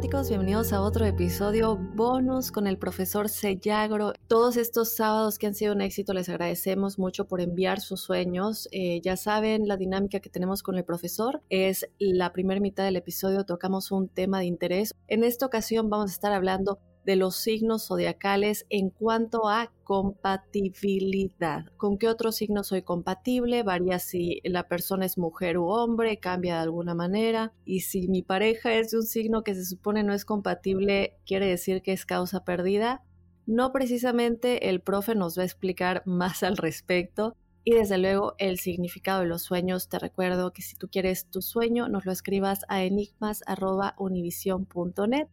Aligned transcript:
Bienvenidos 0.00 0.72
a 0.72 0.80
otro 0.80 1.04
episodio 1.06 1.76
bonus 1.76 2.50
con 2.50 2.66
el 2.66 2.78
profesor 2.78 3.28
Sellagro. 3.28 4.12
Todos 4.28 4.56
estos 4.56 4.94
sábados 4.94 5.38
que 5.38 5.46
han 5.46 5.54
sido 5.54 5.74
un 5.74 5.80
éxito, 5.82 6.14
les 6.14 6.28
agradecemos 6.28 6.98
mucho 6.98 7.26
por 7.26 7.40
enviar 7.40 7.80
sus 7.80 8.00
sueños. 8.00 8.68
Eh, 8.72 9.00
ya 9.02 9.16
saben, 9.16 9.68
la 9.68 9.76
dinámica 9.76 10.20
que 10.20 10.30
tenemos 10.30 10.62
con 10.62 10.76
el 10.76 10.84
profesor 10.84 11.42
es 11.48 11.86
la 11.98 12.32
primera 12.32 12.60
mitad 12.60 12.84
del 12.84 12.96
episodio, 12.96 13.44
tocamos 13.44 13.90
un 13.92 14.08
tema 14.08 14.38
de 14.38 14.46
interés. 14.46 14.94
En 15.06 15.22
esta 15.22 15.46
ocasión 15.46 15.90
vamos 15.90 16.10
a 16.10 16.14
estar 16.14 16.32
hablando 16.32 16.78
de 17.10 17.16
los 17.16 17.34
signos 17.34 17.88
zodiacales 17.88 18.66
en 18.70 18.90
cuanto 18.90 19.48
a 19.48 19.72
compatibilidad. 19.82 21.66
¿Con 21.76 21.98
qué 21.98 22.06
otro 22.06 22.30
signo 22.30 22.62
soy 22.62 22.82
compatible? 22.82 23.64
Varía 23.64 23.98
si 23.98 24.40
la 24.44 24.68
persona 24.68 25.06
es 25.06 25.18
mujer 25.18 25.58
u 25.58 25.66
hombre, 25.66 26.20
cambia 26.20 26.54
de 26.54 26.60
alguna 26.60 26.94
manera. 26.94 27.52
Y 27.64 27.80
si 27.80 28.06
mi 28.06 28.22
pareja 28.22 28.74
es 28.74 28.92
de 28.92 28.98
un 28.98 29.06
signo 29.06 29.42
que 29.42 29.56
se 29.56 29.64
supone 29.64 30.04
no 30.04 30.14
es 30.14 30.24
compatible, 30.24 31.16
quiere 31.26 31.46
decir 31.46 31.82
que 31.82 31.92
es 31.92 32.06
causa 32.06 32.44
perdida. 32.44 33.02
No 33.44 33.72
precisamente 33.72 34.68
el 34.68 34.80
profe 34.80 35.16
nos 35.16 35.36
va 35.36 35.42
a 35.42 35.46
explicar 35.46 36.02
más 36.06 36.44
al 36.44 36.58
respecto. 36.58 37.34
Y 37.64 37.72
desde 37.72 37.98
luego 37.98 38.36
el 38.38 38.60
significado 38.60 39.22
de 39.22 39.26
los 39.26 39.42
sueños. 39.42 39.88
Te 39.88 39.98
recuerdo 39.98 40.52
que 40.52 40.62
si 40.62 40.76
tú 40.76 40.86
quieres 40.88 41.26
tu 41.26 41.42
sueño, 41.42 41.88
nos 41.88 42.06
lo 42.06 42.12
escribas 42.12 42.60
a 42.68 42.84
enigmas.univision.net. 42.84 45.26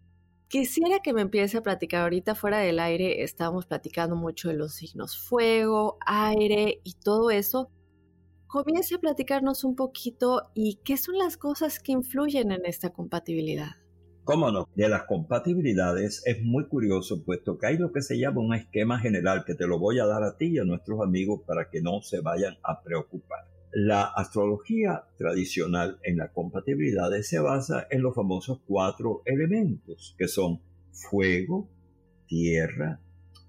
Quisiera 0.49 0.99
que 1.01 1.11
me 1.11 1.21
empiece 1.21 1.57
a 1.57 1.61
platicar 1.61 2.03
ahorita 2.03 2.33
fuera 2.33 2.59
del 2.59 2.79
aire, 2.79 3.21
estábamos 3.23 3.65
platicando 3.65 4.15
mucho 4.15 4.47
de 4.47 4.55
los 4.55 4.75
signos 4.75 5.17
fuego, 5.17 5.97
aire 6.05 6.79
y 6.85 6.93
todo 6.93 7.31
eso. 7.31 7.69
Comience 8.47 8.95
a 8.95 8.99
platicarnos 8.99 9.65
un 9.65 9.75
poquito 9.75 10.43
y 10.53 10.79
qué 10.85 10.95
son 10.95 11.17
las 11.17 11.35
cosas 11.35 11.79
que 11.79 11.91
influyen 11.91 12.53
en 12.53 12.65
esta 12.65 12.91
compatibilidad. 12.91 13.71
Cómo 14.23 14.49
no, 14.49 14.69
de 14.73 14.87
las 14.87 15.03
compatibilidades 15.03 16.21
es 16.25 16.41
muy 16.41 16.67
curioso, 16.67 17.25
puesto 17.25 17.57
que 17.57 17.67
hay 17.67 17.77
lo 17.77 17.91
que 17.91 18.01
se 18.01 18.17
llama 18.17 18.39
un 18.39 18.53
esquema 18.53 18.99
general 18.99 19.43
que 19.45 19.55
te 19.55 19.67
lo 19.67 19.79
voy 19.79 19.99
a 19.99 20.05
dar 20.05 20.23
a 20.23 20.37
ti 20.37 20.47
y 20.47 20.59
a 20.59 20.63
nuestros 20.63 21.01
amigos 21.01 21.41
para 21.45 21.69
que 21.69 21.81
no 21.81 22.01
se 22.01 22.21
vayan 22.21 22.57
a 22.63 22.81
preocupar. 22.81 23.56
La 23.79 24.05
astrología 24.05 25.03
tradicional 25.19 25.99
en 26.01 26.17
la 26.17 26.33
compatibilidad 26.33 27.11
se 27.21 27.37
basa 27.37 27.85
en 27.91 28.01
los 28.01 28.15
famosos 28.15 28.59
cuatro 28.65 29.21
elementos, 29.23 30.15
que 30.17 30.27
son 30.27 30.61
fuego, 30.91 31.69
tierra, 32.25 32.99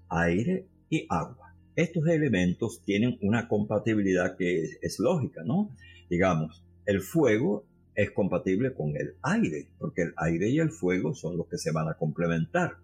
aire 0.07 0.67
y 0.87 1.07
agua. 1.09 1.55
Estos 1.75 2.07
elementos 2.07 2.83
tienen 2.85 3.17
una 3.23 3.47
compatibilidad 3.47 4.37
que 4.37 4.65
es, 4.65 4.77
es 4.83 4.99
lógica, 4.99 5.41
¿no? 5.43 5.75
Digamos, 6.11 6.63
el 6.85 7.01
fuego 7.01 7.65
es 7.95 8.11
compatible 8.11 8.75
con 8.75 8.95
el 8.97 9.15
aire, 9.23 9.69
porque 9.79 10.03
el 10.03 10.13
aire 10.15 10.47
y 10.49 10.59
el 10.59 10.69
fuego 10.69 11.15
son 11.15 11.37
los 11.37 11.47
que 11.47 11.57
se 11.57 11.71
van 11.71 11.89
a 11.89 11.95
complementar, 11.95 12.77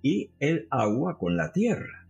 y 0.00 0.30
el 0.38 0.68
agua 0.70 1.18
con 1.18 1.36
la 1.36 1.52
tierra. 1.52 2.07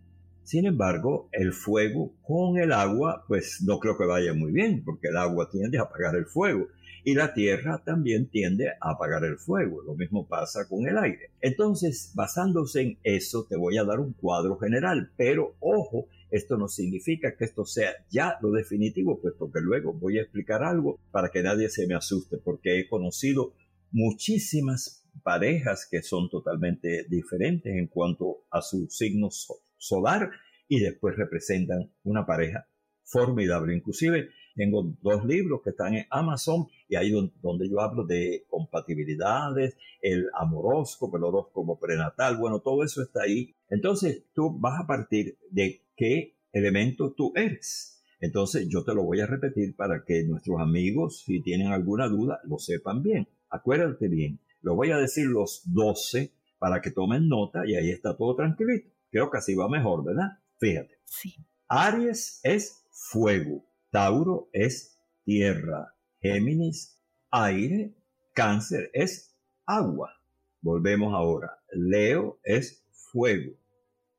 Sin 0.49 0.65
embargo, 0.65 1.29
el 1.33 1.53
fuego 1.53 2.15
con 2.23 2.57
el 2.57 2.73
agua, 2.73 3.23
pues 3.29 3.61
no 3.67 3.79
creo 3.79 3.99
que 3.99 4.07
vaya 4.07 4.33
muy 4.33 4.51
bien, 4.51 4.83
porque 4.83 5.09
el 5.09 5.19
agua 5.19 5.51
tiende 5.51 5.77
a 5.77 5.83
apagar 5.83 6.17
el 6.17 6.25
fuego 6.25 6.69
y 7.05 7.13
la 7.13 7.35
tierra 7.35 7.83
también 7.85 8.31
tiende 8.31 8.71
a 8.71 8.93
apagar 8.93 9.25
el 9.25 9.37
fuego. 9.37 9.83
Lo 9.83 9.95
mismo 9.95 10.27
pasa 10.27 10.67
con 10.67 10.89
el 10.89 10.97
aire. 10.97 11.33
Entonces, 11.43 12.13
basándose 12.15 12.81
en 12.81 12.99
eso, 13.03 13.45
te 13.47 13.59
voy 13.59 13.77
a 13.77 13.85
dar 13.85 14.01
un 14.01 14.15
cuadro 14.15 14.57
general, 14.57 15.13
pero 15.19 15.55
ojo, 15.61 16.09
esto 16.31 16.57
no 16.57 16.69
significa 16.69 17.37
que 17.37 17.45
esto 17.45 17.67
sea 17.67 17.91
ya 18.11 18.39
lo 18.41 18.51
definitivo, 18.51 19.21
puesto 19.21 19.53
que 19.53 19.61
luego 19.61 19.93
voy 19.93 20.17
a 20.17 20.23
explicar 20.23 20.63
algo 20.63 20.99
para 21.11 21.29
que 21.29 21.43
nadie 21.43 21.69
se 21.69 21.87
me 21.87 21.95
asuste, 21.95 22.39
porque 22.39 22.81
he 22.81 22.89
conocido 22.89 23.53
muchísimas 23.91 25.05
parejas 25.23 25.87
que 25.91 26.01
son 26.01 26.31
totalmente 26.31 27.05
diferentes 27.07 27.77
en 27.77 27.89
cuanto 27.89 28.45
a 28.51 28.63
su 28.63 28.87
signo 28.89 29.31
solar 29.79 30.31
y 30.69 30.81
después 30.81 31.17
representan 31.17 31.91
una 32.05 32.27
pareja 32.27 32.69
formidable. 33.05 33.75
Inclusive 33.75 34.29
tengo 34.55 34.95
dos 35.03 35.25
libros 35.25 35.61
que 35.63 35.71
están 35.71 35.95
en 35.95 36.07
Amazon 36.11 36.67
y 36.89 36.97
ahí 36.97 37.11
donde 37.41 37.69
yo 37.71 37.81
hablo 37.81 38.05
de 38.05 38.45
compatibilidades, 38.49 39.77
el 40.03 40.29
amoroscopo, 40.35 41.17
el 41.17 41.25
horóscopo 41.25 41.79
prenatal, 41.79 42.37
bueno, 42.37 42.61
todo 42.61 42.85
eso 42.85 43.03
está 43.03 43.23
ahí. 43.23 43.55
Entonces 43.71 44.25
tú 44.35 44.59
vas 44.59 44.81
a 44.83 44.87
partir 44.87 45.39
de 45.51 45.83
qué 45.97 46.37
elemento 46.53 47.15
tú 47.17 47.33
eres. 47.35 48.03
Entonces 48.21 48.69
yo 48.69 48.85
te 48.85 48.95
lo 48.95 49.05
voy 49.05 49.21
a 49.21 49.27
repetir 49.27 49.77
para 49.77 50.05
que 50.05 50.25
nuestros 50.25 50.61
amigos, 50.61 51.23
si 51.25 51.41
tienen 51.41 51.69
alguna 51.69 52.09
duda, 52.09 52.41
lo 52.45 52.59
sepan 52.59 53.03
bien. 53.03 53.29
Acuérdate 53.49 54.09
bien, 54.09 54.41
lo 54.61 54.75
voy 54.75 54.91
a 54.91 54.99
decir 54.99 55.27
los 55.27 55.63
12 55.73 56.33
para 56.59 56.81
que 56.81 56.91
tomen 56.91 57.29
nota 57.29 57.63
y 57.65 57.77
ahí 57.77 57.91
está 57.91 58.17
todo 58.17 58.35
tranquilito. 58.35 58.91
Creo 59.11 59.31
que 59.31 59.39
así 59.39 59.55
va 59.55 59.69
mejor, 59.69 60.05
¿verdad? 60.05 60.39
Fíjate. 60.59 60.99
Sí. 61.05 61.35
Aries 61.69 62.41
es 62.43 62.85
fuego, 62.91 63.65
Tauro 63.91 64.49
es 64.53 64.99
tierra, 65.25 65.95
Géminis 66.21 66.99
aire, 67.31 67.95
Cáncer 68.35 68.91
es 68.93 69.37
agua. 69.67 70.15
Volvemos 70.61 71.15
ahora. 71.15 71.59
Leo 71.73 72.41
es 72.43 72.85
fuego, 72.91 73.53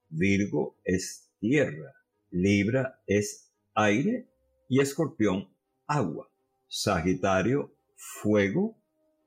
Virgo 0.10 0.78
es 0.84 1.30
tierra, 1.40 1.94
Libra 2.30 3.02
es 3.08 3.52
aire 3.74 4.28
y 4.68 4.82
Escorpión 4.82 5.50
agua. 5.88 6.30
Sagitario 6.68 7.74
fuego, 7.96 8.78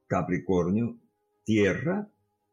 Capricornio 0.07 0.99
tierra, 1.45 2.09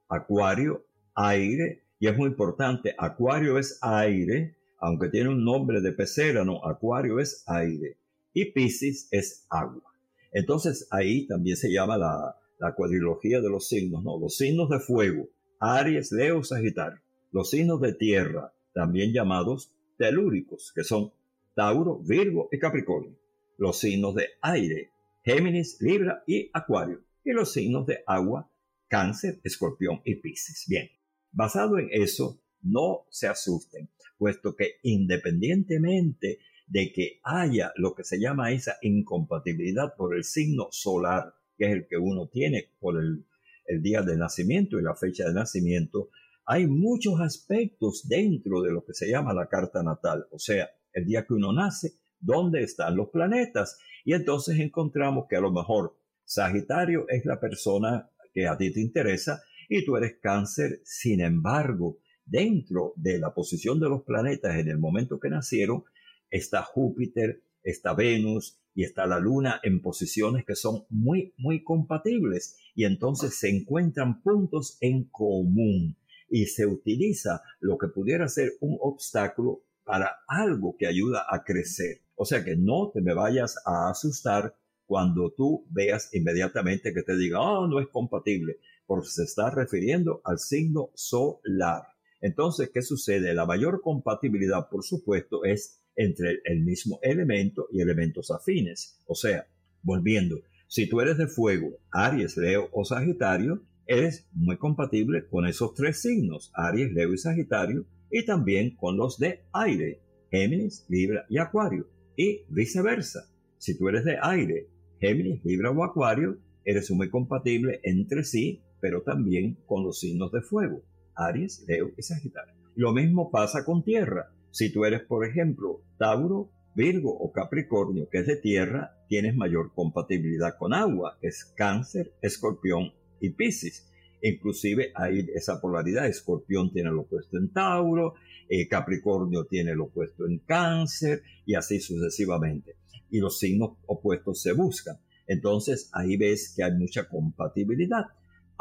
Acuario 0.07 0.85
aire 1.13 1.83
y 1.99 2.07
es 2.07 2.17
muy 2.17 2.29
importante, 2.29 2.95
Acuario 2.97 3.57
es 3.57 3.77
aire, 3.81 4.55
aunque 4.79 5.09
tiene 5.09 5.29
un 5.29 5.43
nombre 5.43 5.81
de 5.81 5.91
pecera, 5.91 6.45
Acuario 6.63 7.19
es 7.19 7.43
aire 7.47 7.97
y 8.33 8.45
Piscis 8.45 9.07
es 9.11 9.45
agua. 9.49 9.93
Entonces 10.31 10.87
ahí 10.91 11.27
también 11.27 11.57
se 11.57 11.71
llama 11.71 11.97
la, 11.97 12.37
la 12.59 12.73
cuadrilogía 12.73 13.41
de 13.41 13.49
los 13.49 13.67
signos, 13.67 14.03
¿no? 14.03 14.19
Los 14.19 14.37
signos 14.37 14.69
de 14.69 14.79
fuego, 14.79 15.29
Aries, 15.59 16.11
Leo, 16.11 16.43
Sagitario. 16.43 17.01
Los 17.31 17.49
signos 17.49 17.81
de 17.81 17.93
tierra, 17.93 18.53
también 18.73 19.13
llamados 19.13 19.71
telúricos, 19.97 20.71
que 20.73 20.83
son 20.83 21.11
Tauro, 21.55 21.99
Virgo 21.99 22.49
y 22.51 22.59
Capricornio. 22.59 23.17
Los 23.57 23.79
signos 23.79 24.15
de 24.15 24.29
aire, 24.41 24.91
Géminis, 25.23 25.77
Libra 25.81 26.23
y 26.25 26.49
Acuario. 26.53 27.01
Y 27.23 27.31
los 27.31 27.51
signos 27.51 27.85
de 27.85 28.03
agua, 28.07 28.49
Cáncer, 28.87 29.39
Escorpión 29.43 30.01
y 30.05 30.15
Piscis. 30.15 30.65
Bien, 30.67 30.89
basado 31.31 31.77
en 31.79 31.89
eso, 31.91 32.39
no 32.61 33.05
se 33.09 33.27
asusten, 33.27 33.89
puesto 34.17 34.55
que 34.55 34.75
independientemente 34.83 36.39
de 36.67 36.91
que 36.91 37.19
haya 37.23 37.71
lo 37.77 37.95
que 37.95 38.03
se 38.03 38.19
llama 38.19 38.51
esa 38.51 38.77
incompatibilidad 38.81 39.95
por 39.95 40.15
el 40.15 40.23
signo 40.23 40.67
solar, 40.71 41.33
que 41.57 41.65
es 41.65 41.71
el 41.71 41.87
que 41.87 41.97
uno 41.97 42.27
tiene 42.27 42.69
por 42.79 42.99
el, 42.99 43.25
el 43.65 43.81
día 43.81 44.01
de 44.01 44.17
nacimiento 44.17 44.79
y 44.79 44.83
la 44.83 44.95
fecha 44.95 45.25
de 45.27 45.33
nacimiento, 45.33 46.09
hay 46.45 46.67
muchos 46.67 47.21
aspectos 47.21 48.07
dentro 48.07 48.61
de 48.61 48.71
lo 48.71 48.83
que 48.83 48.93
se 48.93 49.09
llama 49.09 49.33
la 49.33 49.47
carta 49.47 49.83
natal, 49.83 50.27
o 50.31 50.39
sea, 50.39 50.69
el 50.93 51.05
día 51.05 51.25
que 51.25 51.33
uno 51.33 51.53
nace, 51.53 51.93
dónde 52.19 52.63
están 52.63 52.95
los 52.95 53.09
planetas. 53.09 53.79
Y 54.03 54.13
entonces 54.13 54.59
encontramos 54.59 55.27
que 55.29 55.35
a 55.35 55.41
lo 55.41 55.51
mejor 55.51 55.95
Sagitario 56.25 57.05
es 57.09 57.25
la 57.25 57.39
persona 57.39 58.09
que 58.33 58.47
a 58.47 58.57
ti 58.57 58.71
te 58.71 58.81
interesa 58.81 59.43
y 59.69 59.85
tú 59.85 59.95
eres 59.95 60.17
cáncer. 60.21 60.81
Sin 60.83 61.21
embargo, 61.21 61.99
dentro 62.25 62.93
de 62.97 63.19
la 63.19 63.33
posición 63.33 63.79
de 63.79 63.87
los 63.87 64.03
planetas 64.03 64.57
en 64.57 64.67
el 64.67 64.79
momento 64.79 65.19
que 65.19 65.29
nacieron, 65.29 65.83
está 66.29 66.63
Júpiter, 66.63 67.43
está 67.63 67.93
Venus 67.93 68.59
y 68.73 68.83
está 68.83 69.05
la 69.05 69.19
Luna 69.19 69.59
en 69.63 69.81
posiciones 69.81 70.45
que 70.45 70.55
son 70.55 70.85
muy, 70.89 71.33
muy 71.37 71.63
compatibles. 71.63 72.57
Y 72.75 72.85
entonces 72.85 73.37
se 73.37 73.49
encuentran 73.49 74.21
puntos 74.21 74.77
en 74.81 75.05
común 75.05 75.97
y 76.29 76.45
se 76.45 76.65
utiliza 76.65 77.41
lo 77.59 77.77
que 77.77 77.87
pudiera 77.87 78.27
ser 78.27 78.53
un 78.61 78.77
obstáculo 78.81 79.63
para 79.83 80.17
algo 80.27 80.75
que 80.77 80.87
ayuda 80.87 81.25
a 81.29 81.43
crecer. 81.43 82.01
O 82.15 82.25
sea 82.25 82.43
que 82.43 82.55
no 82.55 82.91
te 82.93 83.01
me 83.01 83.13
vayas 83.13 83.55
a 83.65 83.89
asustar 83.89 84.55
cuando 84.85 85.31
tú 85.31 85.65
veas 85.69 86.13
inmediatamente 86.13 86.93
que 86.93 87.03
te 87.03 87.15
diga, 87.15 87.39
oh, 87.39 87.67
no 87.67 87.79
es 87.79 87.87
compatible, 87.87 88.57
porque 88.89 89.09
se 89.09 89.21
está 89.21 89.51
refiriendo 89.51 90.19
al 90.23 90.39
signo 90.39 90.89
solar. 90.95 91.83
Entonces, 92.21 92.71
¿qué 92.73 92.81
sucede? 92.81 93.35
La 93.35 93.45
mayor 93.45 93.81
compatibilidad, 93.81 94.67
por 94.67 94.83
supuesto, 94.83 95.45
es 95.45 95.79
entre 95.95 96.39
el 96.43 96.61
mismo 96.61 96.97
elemento 97.03 97.67
y 97.71 97.81
elementos 97.81 98.31
afines. 98.31 98.99
O 99.05 99.13
sea, 99.13 99.45
volviendo, 99.83 100.41
si 100.67 100.89
tú 100.89 101.01
eres 101.01 101.19
de 101.19 101.27
fuego, 101.27 101.77
Aries, 101.91 102.35
Leo 102.35 102.67
o 102.71 102.83
Sagitario, 102.83 103.61
es 103.85 104.27
muy 104.33 104.57
compatible 104.57 105.27
con 105.27 105.45
esos 105.45 105.75
tres 105.75 106.01
signos, 106.01 106.51
Aries, 106.55 106.91
Leo 106.91 107.13
y 107.13 107.19
Sagitario, 107.19 107.85
y 108.09 108.25
también 108.25 108.75
con 108.75 108.97
los 108.97 109.19
de 109.19 109.43
aire, 109.53 110.01
Géminis, 110.31 110.87
Libra 110.89 111.27
y 111.29 111.37
Acuario, 111.37 111.87
y 112.17 112.41
viceversa. 112.49 113.29
Si 113.59 113.77
tú 113.77 113.87
eres 113.87 114.03
de 114.03 114.17
aire, 114.19 114.67
Géminis, 114.99 115.45
Libra 115.45 115.69
o 115.69 115.83
Acuario, 115.83 116.39
eres 116.65 116.89
muy 116.89 117.11
compatible 117.11 117.81
entre 117.83 118.23
sí, 118.23 118.63
pero 118.81 119.01
también 119.01 119.57
con 119.65 119.83
los 119.83 119.99
signos 119.99 120.31
de 120.31 120.41
fuego, 120.41 120.83
Aries, 121.15 121.65
Leo 121.67 121.91
y 121.97 122.01
Sagitario. 122.01 122.53
Lo 122.75 122.93
mismo 122.93 123.29
pasa 123.31 123.65
con 123.65 123.83
tierra. 123.83 124.31
Si 124.51 124.71
tú 124.71 124.85
eres, 124.85 125.01
por 125.01 125.25
ejemplo, 125.25 125.81
Tauro, 125.97 126.49
Virgo 126.75 127.11
o 127.11 127.31
Capricornio, 127.31 128.07
que 128.09 128.19
es 128.19 128.27
de 128.27 128.37
tierra, 128.37 128.95
tienes 129.07 129.35
mayor 129.35 129.73
compatibilidad 129.73 130.57
con 130.57 130.73
agua, 130.73 131.17
es 131.21 131.45
Cáncer, 131.57 132.13
Escorpión 132.21 132.93
y 133.19 133.31
Piscis. 133.31 133.91
Inclusive 134.21 134.91
hay 134.95 135.27
esa 135.33 135.59
polaridad, 135.59 136.07
Escorpión 136.07 136.71
tiene 136.71 136.91
lo 136.91 137.01
opuesto 137.01 137.37
en 137.37 137.51
Tauro, 137.51 138.15
eh, 138.47 138.67
Capricornio 138.67 139.45
tiene 139.45 139.75
lo 139.75 139.85
opuesto 139.85 140.25
en 140.25 140.39
Cáncer 140.39 141.21
y 141.45 141.55
así 141.55 141.79
sucesivamente. 141.79 142.75
Y 143.09 143.19
los 143.19 143.39
signos 143.39 143.77
opuestos 143.85 144.41
se 144.41 144.53
buscan. 144.53 144.97
Entonces 145.27 145.89
ahí 145.93 146.17
ves 146.17 146.53
que 146.55 146.63
hay 146.63 146.73
mucha 146.73 147.07
compatibilidad. 147.07 148.05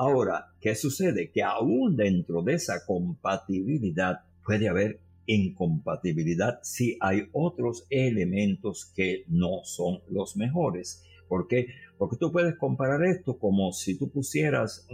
Ahora, 0.01 0.53
¿qué 0.61 0.77
sucede? 0.77 1.33
Que 1.33 1.43
aún 1.43 1.97
dentro 1.97 2.43
de 2.43 2.55
esa 2.55 2.87
compatibilidad 2.87 4.21
puede 4.45 4.69
haber 4.69 5.01
incompatibilidad 5.27 6.61
si 6.63 6.97
hay 7.01 7.29
otros 7.33 7.85
elementos 7.91 8.93
que 8.95 9.25
no 9.27 9.65
son 9.65 9.99
los 10.09 10.37
mejores. 10.37 11.03
¿Por 11.27 11.49
qué? 11.49 11.67
Porque 11.99 12.17
tú 12.17 12.31
puedes 12.31 12.57
comparar 12.57 13.05
esto 13.05 13.41
como 13.41 13.73
si 13.73 13.99
tú 13.99 14.09
pusieras 14.09 14.87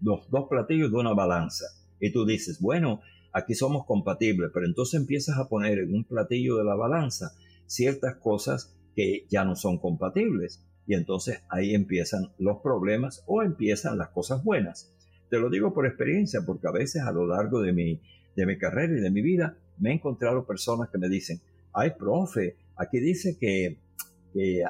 los 0.00 0.30
dos 0.30 0.46
platillos 0.48 0.92
de 0.92 0.96
una 0.96 1.12
balanza 1.12 1.64
y 1.98 2.12
tú 2.12 2.24
dices, 2.24 2.60
bueno, 2.60 3.00
aquí 3.32 3.56
somos 3.56 3.84
compatibles, 3.84 4.52
pero 4.54 4.64
entonces 4.64 5.00
empiezas 5.00 5.38
a 5.38 5.48
poner 5.48 5.80
en 5.80 5.92
un 5.92 6.04
platillo 6.04 6.56
de 6.56 6.64
la 6.64 6.76
balanza 6.76 7.32
ciertas 7.66 8.14
cosas 8.18 8.76
que 8.94 9.26
ya 9.28 9.44
no 9.44 9.56
son 9.56 9.78
compatibles 9.78 10.62
y 10.86 10.94
entonces 10.94 11.42
ahí 11.48 11.74
empiezan 11.74 12.30
los 12.38 12.58
problemas 12.58 13.24
o 13.26 13.42
empiezan 13.42 13.98
las 13.98 14.08
cosas 14.10 14.42
buenas. 14.44 14.92
Te 15.30 15.38
lo 15.38 15.50
digo 15.50 15.74
por 15.74 15.86
experiencia 15.86 16.40
porque 16.46 16.68
a 16.68 16.72
veces 16.72 17.02
a 17.02 17.12
lo 17.12 17.26
largo 17.26 17.60
de 17.60 17.72
mi, 17.72 18.00
de 18.36 18.46
mi 18.46 18.58
carrera 18.58 18.96
y 18.96 19.00
de 19.00 19.10
mi 19.10 19.22
vida 19.22 19.56
me 19.78 19.90
he 19.90 19.94
encontrado 19.94 20.46
personas 20.46 20.88
que 20.90 20.98
me 20.98 21.08
dicen, 21.08 21.40
ay, 21.72 21.92
profe, 21.98 22.56
aquí 22.76 23.00
dice 23.00 23.36
que 23.38 23.78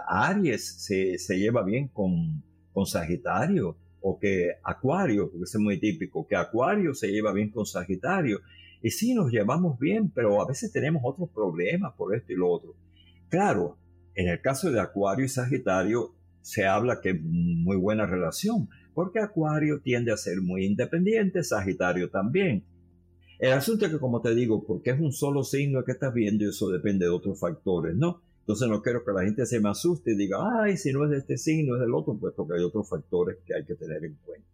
Aries 0.08 0.82
se, 0.84 1.18
se, 1.18 1.38
lleva 1.38 1.62
bien 1.62 1.88
con, 1.88 2.42
con 2.72 2.86
Sagitario, 2.86 3.76
o 4.08 4.20
que 4.20 4.52
Acuario, 4.62 5.28
porque 5.28 5.44
es 5.44 5.56
muy 5.58 5.80
típico, 5.80 6.26
que 6.28 6.36
Acuario 6.36 6.94
se 6.94 7.08
lleva 7.08 7.32
bien 7.32 7.50
con 7.50 7.66
Sagitario. 7.66 8.38
Y 8.80 8.90
sí, 8.90 9.14
nos 9.14 9.32
llevamos 9.32 9.80
bien, 9.80 10.10
pero 10.10 10.40
a 10.40 10.46
veces 10.46 10.70
tenemos 10.70 11.02
otros 11.04 11.28
problemas 11.30 11.92
por 11.94 12.14
esto 12.14 12.32
y 12.32 12.36
lo 12.36 12.48
otro. 12.48 12.74
Claro, 13.28 13.76
en 14.16 14.28
el 14.28 14.40
caso 14.40 14.72
de 14.72 14.80
Acuario 14.80 15.24
y 15.24 15.28
Sagitario 15.28 16.14
se 16.40 16.66
habla 16.66 17.00
que 17.00 17.10
es 17.10 17.22
muy 17.22 17.76
buena 17.76 18.06
relación, 18.06 18.68
porque 18.94 19.20
Acuario 19.20 19.80
tiende 19.80 20.12
a 20.12 20.16
ser 20.16 20.40
muy 20.40 20.64
independiente, 20.64 21.44
Sagitario 21.44 22.10
también. 22.10 22.64
El 23.38 23.52
asunto 23.52 23.84
es 23.84 23.92
que, 23.92 23.98
como 23.98 24.22
te 24.22 24.34
digo, 24.34 24.64
porque 24.64 24.90
es 24.90 25.00
un 25.00 25.12
solo 25.12 25.44
signo 25.44 25.84
que 25.84 25.92
estás 25.92 26.14
viendo 26.14 26.44
y 26.44 26.48
eso 26.48 26.70
depende 26.70 27.04
de 27.04 27.10
otros 27.10 27.38
factores, 27.38 27.94
¿no? 27.94 28.22
Entonces 28.40 28.68
no 28.68 28.80
quiero 28.80 29.04
que 29.04 29.12
la 29.12 29.22
gente 29.22 29.44
se 29.44 29.60
me 29.60 29.68
asuste 29.68 30.12
y 30.12 30.16
diga, 30.16 30.38
ay, 30.62 30.76
si 30.76 30.92
no 30.92 31.04
es 31.04 31.10
de 31.10 31.18
este 31.18 31.36
signo, 31.36 31.74
es 31.74 31.80
del 31.80 31.92
otro, 31.92 32.16
puesto 32.16 32.46
que 32.46 32.54
hay 32.54 32.62
otros 32.62 32.88
factores 32.88 33.36
que 33.44 33.54
hay 33.54 33.64
que 33.64 33.74
tener 33.74 34.04
en 34.04 34.16
cuenta. 34.24 34.46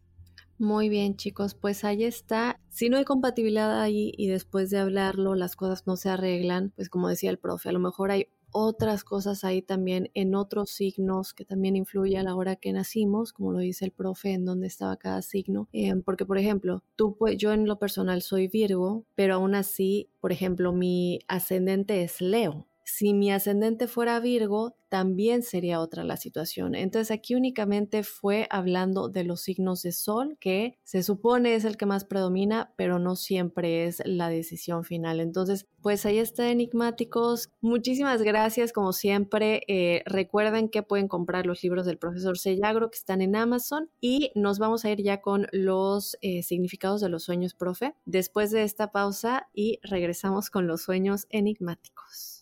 Muy 0.58 0.88
bien, 0.88 1.16
chicos, 1.16 1.54
pues 1.54 1.84
ahí 1.84 2.04
está. 2.04 2.58
Si 2.68 2.88
no 2.88 2.96
hay 2.96 3.04
compatibilidad 3.04 3.80
ahí 3.80 4.12
y 4.16 4.28
después 4.28 4.70
de 4.70 4.78
hablarlo 4.78 5.34
las 5.34 5.56
cosas 5.56 5.86
no 5.86 5.96
se 5.96 6.08
arreglan, 6.08 6.72
pues 6.74 6.88
como 6.88 7.08
decía 7.08 7.30
el 7.30 7.38
profe, 7.38 7.68
a 7.68 7.72
lo 7.72 7.80
mejor 7.80 8.10
hay 8.10 8.28
otras 8.52 9.04
cosas 9.04 9.44
ahí 9.44 9.62
también 9.62 10.10
en 10.14 10.34
otros 10.34 10.70
signos 10.70 11.34
que 11.34 11.44
también 11.44 11.76
influye 11.76 12.18
a 12.18 12.22
la 12.22 12.36
hora 12.36 12.56
que 12.56 12.72
nacimos, 12.72 13.32
como 13.32 13.52
lo 13.52 13.58
dice 13.58 13.84
el 13.84 13.92
profe, 13.92 14.32
en 14.32 14.44
dónde 14.44 14.66
estaba 14.66 14.96
cada 14.96 15.22
signo. 15.22 15.68
Em, 15.72 16.02
porque, 16.02 16.26
por 16.26 16.38
ejemplo, 16.38 16.84
tú, 16.96 17.16
pues, 17.16 17.36
yo 17.38 17.52
en 17.52 17.66
lo 17.66 17.78
personal 17.78 18.22
soy 18.22 18.48
Virgo, 18.48 19.04
pero 19.14 19.34
aún 19.34 19.54
así, 19.54 20.10
por 20.20 20.32
ejemplo, 20.32 20.72
mi 20.72 21.20
ascendente 21.28 22.02
es 22.02 22.20
Leo. 22.20 22.66
Si 22.94 23.14
mi 23.14 23.32
ascendente 23.32 23.88
fuera 23.88 24.20
Virgo, 24.20 24.76
también 24.90 25.42
sería 25.42 25.80
otra 25.80 26.04
la 26.04 26.18
situación. 26.18 26.74
Entonces 26.74 27.10
aquí 27.10 27.34
únicamente 27.34 28.02
fue 28.02 28.46
hablando 28.50 29.08
de 29.08 29.24
los 29.24 29.40
signos 29.40 29.80
de 29.80 29.92
sol, 29.92 30.36
que 30.38 30.78
se 30.84 31.02
supone 31.02 31.54
es 31.54 31.64
el 31.64 31.78
que 31.78 31.86
más 31.86 32.04
predomina, 32.04 32.74
pero 32.76 32.98
no 32.98 33.16
siempre 33.16 33.86
es 33.86 34.02
la 34.04 34.28
decisión 34.28 34.84
final. 34.84 35.20
Entonces, 35.20 35.66
pues 35.80 36.04
ahí 36.04 36.18
está 36.18 36.50
enigmáticos. 36.50 37.50
Muchísimas 37.62 38.20
gracias, 38.20 38.74
como 38.74 38.92
siempre. 38.92 39.62
Eh, 39.68 40.02
recuerden 40.04 40.68
que 40.68 40.82
pueden 40.82 41.08
comprar 41.08 41.46
los 41.46 41.62
libros 41.62 41.86
del 41.86 41.96
profesor 41.96 42.36
Sellagro 42.36 42.90
que 42.90 42.98
están 42.98 43.22
en 43.22 43.36
Amazon 43.36 43.88
y 44.02 44.32
nos 44.34 44.58
vamos 44.58 44.84
a 44.84 44.90
ir 44.90 45.02
ya 45.02 45.22
con 45.22 45.46
los 45.52 46.18
eh, 46.20 46.42
significados 46.42 47.00
de 47.00 47.08
los 47.08 47.22
sueños, 47.22 47.54
profe, 47.54 47.94
después 48.04 48.50
de 48.50 48.64
esta 48.64 48.92
pausa 48.92 49.48
y 49.54 49.78
regresamos 49.82 50.50
con 50.50 50.66
los 50.66 50.82
sueños 50.82 51.26
enigmáticos. 51.30 52.41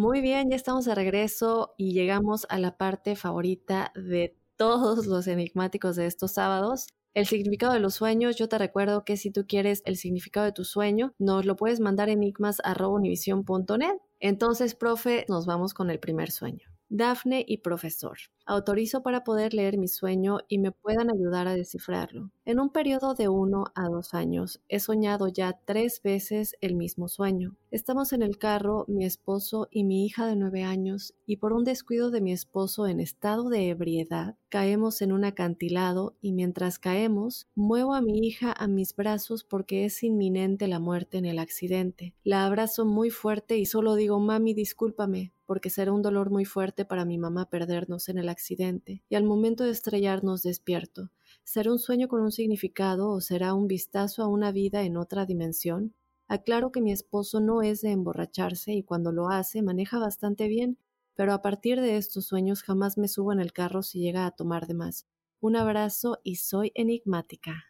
Muy 0.00 0.22
bien, 0.22 0.48
ya 0.48 0.56
estamos 0.56 0.86
de 0.86 0.94
regreso 0.94 1.74
y 1.76 1.92
llegamos 1.92 2.46
a 2.48 2.58
la 2.58 2.78
parte 2.78 3.16
favorita 3.16 3.92
de 3.94 4.34
todos 4.56 5.04
los 5.04 5.26
enigmáticos 5.26 5.94
de 5.94 6.06
estos 6.06 6.32
sábados. 6.32 6.86
El 7.12 7.26
significado 7.26 7.74
de 7.74 7.80
los 7.80 7.96
sueños, 7.96 8.36
yo 8.36 8.48
te 8.48 8.56
recuerdo 8.56 9.04
que 9.04 9.18
si 9.18 9.30
tú 9.30 9.44
quieres 9.46 9.82
el 9.84 9.98
significado 9.98 10.46
de 10.46 10.52
tu 10.52 10.64
sueño, 10.64 11.12
nos 11.18 11.44
lo 11.44 11.54
puedes 11.54 11.80
mandar 11.80 12.08
enigmas.univision.net. 12.08 13.98
Entonces, 14.20 14.74
profe, 14.74 15.26
nos 15.28 15.44
vamos 15.44 15.74
con 15.74 15.90
el 15.90 16.00
primer 16.00 16.30
sueño. 16.30 16.70
Dafne 16.88 17.44
y 17.46 17.58
profesor. 17.58 18.16
Autorizo 18.50 19.04
para 19.04 19.22
poder 19.22 19.54
leer 19.54 19.78
mi 19.78 19.86
sueño 19.86 20.38
y 20.48 20.58
me 20.58 20.72
puedan 20.72 21.08
ayudar 21.08 21.46
a 21.46 21.54
descifrarlo. 21.54 22.32
En 22.44 22.58
un 22.58 22.70
periodo 22.70 23.14
de 23.14 23.28
uno 23.28 23.66
a 23.76 23.88
dos 23.88 24.12
años 24.12 24.60
he 24.68 24.80
soñado 24.80 25.28
ya 25.28 25.60
tres 25.64 26.02
veces 26.02 26.56
el 26.60 26.74
mismo 26.74 27.06
sueño. 27.06 27.54
Estamos 27.70 28.12
en 28.12 28.22
el 28.22 28.38
carro, 28.38 28.86
mi 28.88 29.04
esposo 29.04 29.68
y 29.70 29.84
mi 29.84 30.04
hija 30.04 30.26
de 30.26 30.34
nueve 30.34 30.64
años, 30.64 31.14
y 31.26 31.36
por 31.36 31.52
un 31.52 31.62
descuido 31.62 32.10
de 32.10 32.20
mi 32.20 32.32
esposo 32.32 32.88
en 32.88 32.98
estado 32.98 33.50
de 33.50 33.68
ebriedad, 33.68 34.34
caemos 34.48 35.00
en 35.00 35.12
un 35.12 35.24
acantilado 35.24 36.16
y 36.20 36.32
mientras 36.32 36.80
caemos, 36.80 37.46
muevo 37.54 37.94
a 37.94 38.00
mi 38.00 38.18
hija 38.26 38.52
a 38.52 38.66
mis 38.66 38.96
brazos 38.96 39.44
porque 39.44 39.84
es 39.84 40.02
inminente 40.02 40.66
la 40.66 40.80
muerte 40.80 41.18
en 41.18 41.26
el 41.26 41.38
accidente. 41.38 42.14
La 42.24 42.44
abrazo 42.44 42.84
muy 42.84 43.10
fuerte 43.10 43.58
y 43.58 43.66
solo 43.66 43.94
digo, 43.94 44.18
mami, 44.18 44.52
discúlpame, 44.52 45.32
porque 45.46 45.70
será 45.70 45.92
un 45.92 46.02
dolor 46.02 46.30
muy 46.30 46.44
fuerte 46.44 46.84
para 46.84 47.04
mi 47.04 47.18
mamá 47.18 47.48
perdernos 47.48 48.08
en 48.08 48.18
el 48.18 48.28
accidente, 48.28 48.39
y 48.48 49.14
al 49.14 49.24
momento 49.24 49.64
de 49.64 49.70
estrellarnos 49.70 50.42
despierto. 50.42 51.10
¿Será 51.44 51.72
un 51.72 51.78
sueño 51.78 52.08
con 52.08 52.22
un 52.22 52.32
significado 52.32 53.10
o 53.10 53.20
será 53.20 53.54
un 53.54 53.66
vistazo 53.66 54.22
a 54.22 54.28
una 54.28 54.52
vida 54.52 54.82
en 54.82 54.96
otra 54.96 55.26
dimensión? 55.26 55.94
Aclaro 56.26 56.72
que 56.72 56.80
mi 56.80 56.92
esposo 56.92 57.40
no 57.40 57.60
es 57.62 57.80
de 57.82 57.90
emborracharse 57.90 58.72
y 58.72 58.82
cuando 58.82 59.12
lo 59.12 59.28
hace 59.28 59.62
maneja 59.62 59.98
bastante 59.98 60.48
bien, 60.48 60.78
pero 61.14 61.32
a 61.32 61.42
partir 61.42 61.80
de 61.80 61.96
estos 61.96 62.26
sueños 62.26 62.62
jamás 62.62 62.96
me 62.96 63.08
subo 63.08 63.32
en 63.32 63.40
el 63.40 63.52
carro 63.52 63.82
si 63.82 64.00
llega 64.00 64.26
a 64.26 64.30
tomar 64.30 64.66
de 64.66 64.74
más. 64.74 65.06
Un 65.40 65.56
abrazo 65.56 66.18
y 66.22 66.36
soy 66.36 66.72
enigmática. 66.74 67.64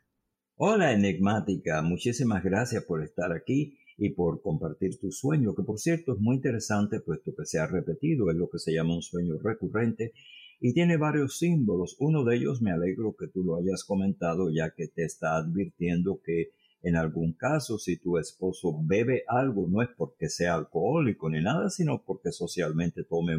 Hola 0.57 0.93
enigmática, 0.93 1.81
muchísimas 1.83 2.45
gracias 2.45 2.85
por 2.85 3.03
estar 3.03 3.33
aquí 3.33 3.79
y 3.97 4.11
por 4.11 4.43
compartir 4.43 4.99
tu 4.99 5.11
sueño, 5.11 5.55
que 5.55 5.62
por 5.62 5.79
cierto 5.79 6.15
es 6.15 6.21
muy 6.21 6.37
interesante 6.37 7.00
puesto 7.00 7.35
que 7.35 7.47
se 7.47 7.59
ha 7.59 7.67
repetido, 7.67 8.31
es 8.31 8.37
lo 8.37 8.49
que 8.50 8.59
se 8.59 8.73
llama 8.73 8.95
un 8.95 9.03
sueño 9.03 9.39
recurrente 9.43 10.12
y 10.61 10.75
tiene 10.75 10.99
varios 10.99 11.38
símbolos. 11.38 11.97
Uno 11.99 12.23
de 12.23 12.37
ellos 12.37 12.61
me 12.61 12.71
alegro 12.71 13.17
que 13.19 13.29
tú 13.29 13.43
lo 13.43 13.57
hayas 13.57 13.83
comentado 13.83 14.50
ya 14.50 14.71
que 14.76 14.88
te 14.88 15.05
está 15.05 15.37
advirtiendo 15.37 16.21
que 16.23 16.50
en 16.83 16.97
algún 16.97 17.33
caso 17.33 17.79
si 17.79 17.99
tu 17.99 18.19
esposo 18.19 18.79
bebe 18.83 19.25
algo 19.26 19.67
no 19.69 19.83
es 19.83 19.88
porque 19.97 20.29
sea 20.29 20.55
alcohólico 20.55 21.31
ni 21.31 21.43
nada, 21.43 21.71
sino 21.71 22.02
porque 22.05 22.31
socialmente 22.31 23.05
tome 23.05 23.37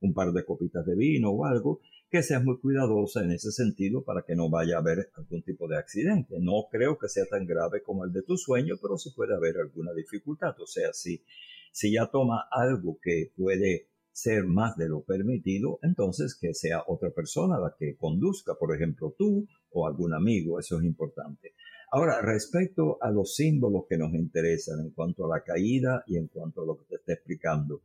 un, 0.00 0.14
par 0.14 0.32
de 0.32 0.44
copitas 0.44 0.84
de 0.86 0.94
vino 0.94 1.30
o 1.30 1.44
algo, 1.44 1.80
que 2.10 2.22
seas 2.22 2.44
muy 2.44 2.58
cuidadosa 2.58 3.24
en 3.24 3.32
ese 3.32 3.50
sentido 3.50 4.04
para 4.04 4.22
que 4.22 4.36
no 4.36 4.50
vaya 4.50 4.76
a 4.76 4.80
haber 4.80 5.10
algún 5.16 5.42
tipo 5.42 5.66
de 5.68 5.76
accidente. 5.76 6.36
No 6.40 6.66
creo 6.70 6.96
que 6.98 7.08
sea 7.08 7.26
tan 7.26 7.46
grave 7.46 7.82
como 7.82 8.04
el 8.04 8.12
de 8.12 8.22
tu 8.22 8.36
sueño, 8.36 8.76
pero 8.80 8.98
sí 8.98 9.10
puede 9.14 9.34
haber 9.34 9.56
alguna 9.58 9.92
dificultad. 9.92 10.54
O 10.60 10.66
sea, 10.66 10.92
si, 10.92 11.24
si 11.72 11.92
ya 11.92 12.06
toma 12.06 12.44
algo 12.52 12.98
que 13.02 13.32
puede 13.36 13.88
ser 14.16 14.44
más 14.44 14.78
de 14.78 14.88
lo 14.88 15.02
permitido, 15.02 15.78
entonces 15.82 16.34
que 16.34 16.54
sea 16.54 16.82
otra 16.86 17.10
persona 17.10 17.58
la 17.58 17.74
que 17.78 17.96
conduzca, 17.96 18.54
por 18.54 18.74
ejemplo 18.74 19.14
tú 19.16 19.46
o 19.72 19.86
algún 19.86 20.14
amigo, 20.14 20.58
eso 20.58 20.78
es 20.78 20.84
importante. 20.84 21.52
Ahora, 21.92 22.22
respecto 22.22 22.96
a 23.02 23.10
los 23.10 23.34
símbolos 23.36 23.84
que 23.86 23.98
nos 23.98 24.14
interesan 24.14 24.80
en 24.80 24.90
cuanto 24.92 25.26
a 25.26 25.36
la 25.36 25.44
caída 25.44 26.02
y 26.06 26.16
en 26.16 26.28
cuanto 26.28 26.62
a 26.62 26.64
lo 26.64 26.78
que 26.78 26.84
te 26.86 26.94
está 26.94 27.12
explicando, 27.12 27.82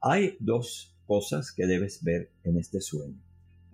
hay 0.00 0.36
dos 0.40 0.92
cosas 1.06 1.52
que 1.52 1.66
debes 1.66 2.02
ver 2.02 2.32
en 2.42 2.58
este 2.58 2.80
sueño. 2.80 3.23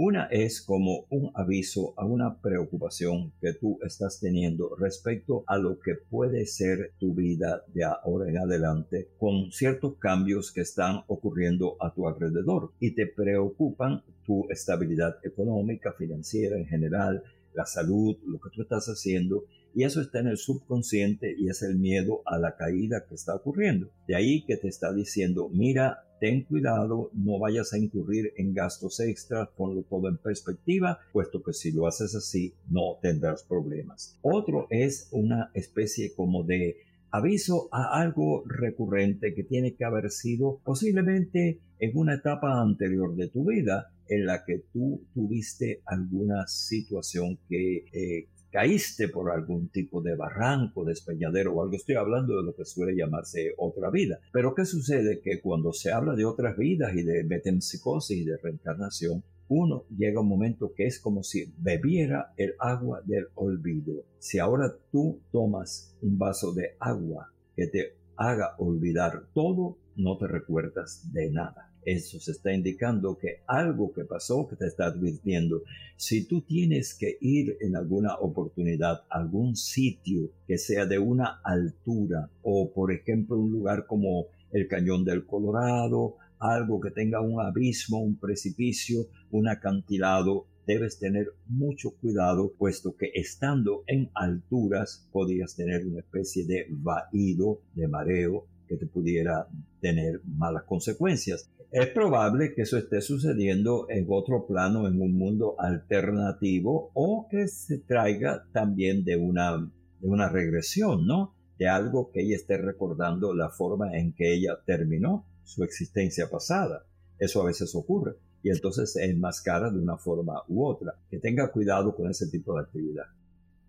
Una 0.03 0.29
es 0.31 0.63
como 0.63 1.05
un 1.11 1.31
aviso 1.35 1.93
a 1.99 2.07
una 2.07 2.41
preocupación 2.41 3.35
que 3.39 3.53
tú 3.53 3.79
estás 3.85 4.19
teniendo 4.19 4.75
respecto 4.77 5.45
a 5.47 5.59
lo 5.59 5.79
que 5.79 5.95
puede 5.95 6.47
ser 6.47 6.95
tu 6.99 7.13
vida 7.13 7.63
de 7.75 7.85
ahora 7.85 8.31
en 8.31 8.39
adelante 8.39 9.11
con 9.19 9.53
ciertos 9.53 9.99
cambios 9.99 10.53
que 10.53 10.63
están 10.63 11.03
ocurriendo 11.07 11.77
a 11.81 11.93
tu 11.93 12.09
alrededor 12.09 12.73
y 12.81 12.93
te 12.93 13.09
preocupan 13.09 14.03
tu 14.25 14.51
estabilidad 14.51 15.17
económica, 15.23 15.93
financiera 15.93 16.57
en 16.57 16.65
general, 16.65 17.23
la 17.53 17.67
salud, 17.67 18.17
lo 18.25 18.41
que 18.41 18.49
tú 18.55 18.63
estás 18.63 18.87
haciendo 18.87 19.45
y 19.75 19.85
eso 19.85 20.01
está 20.01 20.21
en 20.21 20.29
el 20.29 20.39
subconsciente 20.39 21.35
y 21.39 21.51
es 21.51 21.63
el 21.63 21.77
miedo 21.77 22.23
a 22.25 22.39
la 22.39 22.57
caída 22.57 23.05
que 23.07 23.17
está 23.17 23.35
ocurriendo. 23.35 23.91
De 24.09 24.17
ahí 24.17 24.47
que 24.47 24.57
te 24.57 24.69
está 24.69 24.95
diciendo, 24.95 25.51
mira, 25.53 26.05
ten 26.21 26.43
cuidado, 26.45 27.11
no 27.15 27.39
vayas 27.39 27.73
a 27.73 27.79
incurrir 27.79 28.33
en 28.37 28.53
gastos 28.55 29.01
extras, 29.01 29.49
ponlo 29.57 29.83
todo 29.83 30.09
en 30.09 30.19
perspectiva, 30.19 30.99
puesto 31.13 31.43
que 31.43 31.55
si 31.55 31.73
lo 31.73 31.87
haces 31.87 32.15
así 32.15 32.55
no 32.69 32.99
tendrás 33.01 33.43
problemas. 33.43 34.19
Otro 34.23 34.67
es 34.71 35.09
una 35.11 35.51
especie 35.55 36.13
como 36.15 36.45
de 36.45 36.77
aviso 37.11 37.69
a 37.73 38.01
algo 38.01 38.45
recurrente 38.47 39.35
que 39.35 39.43
tiene 39.43 39.75
que 39.75 39.85
haber 39.85 40.11
sido 40.11 40.61
posiblemente 40.63 41.59
en 41.79 41.97
una 41.97 42.15
etapa 42.15 42.61
anterior 42.61 43.17
de 43.17 43.29
tu 43.29 43.47
vida 43.47 43.91
en 44.09 44.27
la 44.27 44.45
que 44.45 44.63
tú 44.73 45.03
tuviste 45.15 45.83
alguna 45.87 46.47
situación 46.47 47.39
que 47.49 47.85
eh, 47.93 48.29
caíste 48.51 49.09
por 49.09 49.31
algún 49.31 49.69
tipo 49.69 50.03
de 50.03 50.15
barranco, 50.17 50.85
despeñadero 50.85 51.55
o 51.55 51.63
algo, 51.63 51.75
estoy 51.75 51.95
hablando 51.95 52.37
de 52.37 52.45
lo 52.45 52.55
que 52.55 52.65
suele 52.65 52.97
llamarse 52.97 53.55
otra 53.59 53.91
vida. 53.91 54.21
Pero 54.33 54.55
¿qué 54.55 54.65
sucede? 54.65 55.21
Que 55.21 55.41
cuando 55.41 55.73
se 55.73 55.93
habla 55.93 56.15
de 56.15 56.25
otras 56.25 56.57
vidas 56.57 56.95
y 56.95 57.03
de 57.03 57.25
metempsicosis 57.25 58.17
y 58.17 58.25
de 58.25 58.37
reencarnación, 58.37 59.23
uno 59.49 59.85
llega 59.97 60.19
a 60.19 60.23
un 60.23 60.29
momento 60.29 60.73
que 60.77 60.87
es 60.87 61.01
como 61.01 61.25
si 61.25 61.53
bebiera 61.59 62.33
el 62.37 62.55
agua 62.61 63.03
del 63.05 63.27
olvido. 63.35 64.05
Si 64.19 64.39
ahora 64.39 64.73
tú 64.93 65.21
tomas 65.33 65.97
un 66.03 66.19
vaso 66.19 66.53
de 66.53 66.77
agua 66.79 67.33
que 67.57 67.67
te 67.67 67.97
haga 68.17 68.55
olvidar 68.59 69.25
todo, 69.35 69.79
no 69.97 70.17
te 70.19 70.29
recuerdas 70.29 71.13
de 71.13 71.31
nada. 71.31 71.70
Eso 71.85 72.21
se 72.21 72.33
está 72.33 72.53
indicando 72.53 73.17
que 73.17 73.43
algo 73.47 73.93
que 73.93 74.05
pasó 74.05 74.47
que 74.47 74.57
te 74.57 74.67
está 74.67 74.87
advirtiendo. 74.87 75.63
Si 75.97 76.27
tú 76.27 76.43
tienes 76.43 76.95
que 76.95 77.17
ir 77.21 77.57
en 77.61 77.77
alguna 77.77 78.17
oportunidad 78.17 79.05
a 79.09 79.21
algún 79.21 79.57
sitio 79.57 80.31
que 80.47 80.59
sea 80.59 80.87
de 80.87 80.99
una 80.99 81.41
altura 81.43 82.31
o 82.43 82.71
por 82.73 82.93
ejemplo 82.93 83.39
un 83.39 83.51
lugar 83.51 83.87
como 83.87 84.27
el 84.53 84.69
cañón 84.69 85.05
del 85.05 85.25
Colorado, 85.27 86.17
algo 86.39 86.81
que 86.81 86.91
tenga 86.91 87.21
un 87.21 87.41
abismo, 87.41 88.01
un 88.01 88.17
precipicio, 88.19 89.07
un 89.31 89.49
acantilado, 89.49 90.47
debes 90.67 90.99
tener 90.99 91.33
mucho 91.49 91.91
cuidado, 92.01 92.53
puesto 92.57 92.97
que 92.97 93.11
estando 93.15 93.85
en 93.87 94.11
alturas 94.15 95.09
podías 95.13 95.57
tener 95.57 95.87
una 95.87 96.01
especie 96.01 96.47
de 96.47 96.67
vaído, 96.71 97.61
de 97.75 97.89
mareo, 97.89 98.47
que 98.69 98.77
te 98.77 98.87
pudiera 98.87 99.49
tener 99.81 100.21
malas 100.25 100.63
consecuencias. 100.63 101.51
Es 101.73 101.87
probable 101.89 102.53
que 102.53 102.63
eso 102.63 102.77
esté 102.77 103.01
sucediendo 103.01 103.87
en 103.91 104.05
otro 104.09 104.45
plano, 104.45 104.89
en 104.89 105.01
un 105.01 105.17
mundo 105.17 105.55
alternativo, 105.57 106.91
o 106.95 107.29
que 107.31 107.47
se 107.47 107.79
traiga 107.79 108.45
también 108.53 109.05
de 109.05 109.17
una, 109.17 109.57
de 110.01 110.09
una 110.09 110.29
regresión, 110.29 111.07
¿no? 111.07 111.33
De 111.59 111.69
algo 111.69 112.11
que 112.11 112.23
ella 112.23 112.35
esté 112.35 112.57
recordando 112.57 113.33
la 113.35 113.51
forma 113.51 113.97
en 113.97 114.13
que 114.15 114.35
ella 114.35 114.59
terminó 114.67 115.27
su 115.45 115.63
existencia 115.63 116.29
pasada. 116.29 116.87
Eso 117.21 117.41
a 117.41 117.47
veces 117.47 117.73
ocurre. 117.77 118.17
Y 118.43 118.51
entonces 118.51 118.95
se 118.95 119.05
enmascara 119.05 119.71
de 119.71 119.79
una 119.79 119.97
forma 119.97 120.43
u 120.49 120.65
otra. 120.65 120.97
Que 121.09 121.21
tenga 121.21 121.53
cuidado 121.53 121.95
con 121.95 122.11
ese 122.11 122.27
tipo 122.29 122.55
de 122.55 122.63
actividad. 122.63 123.05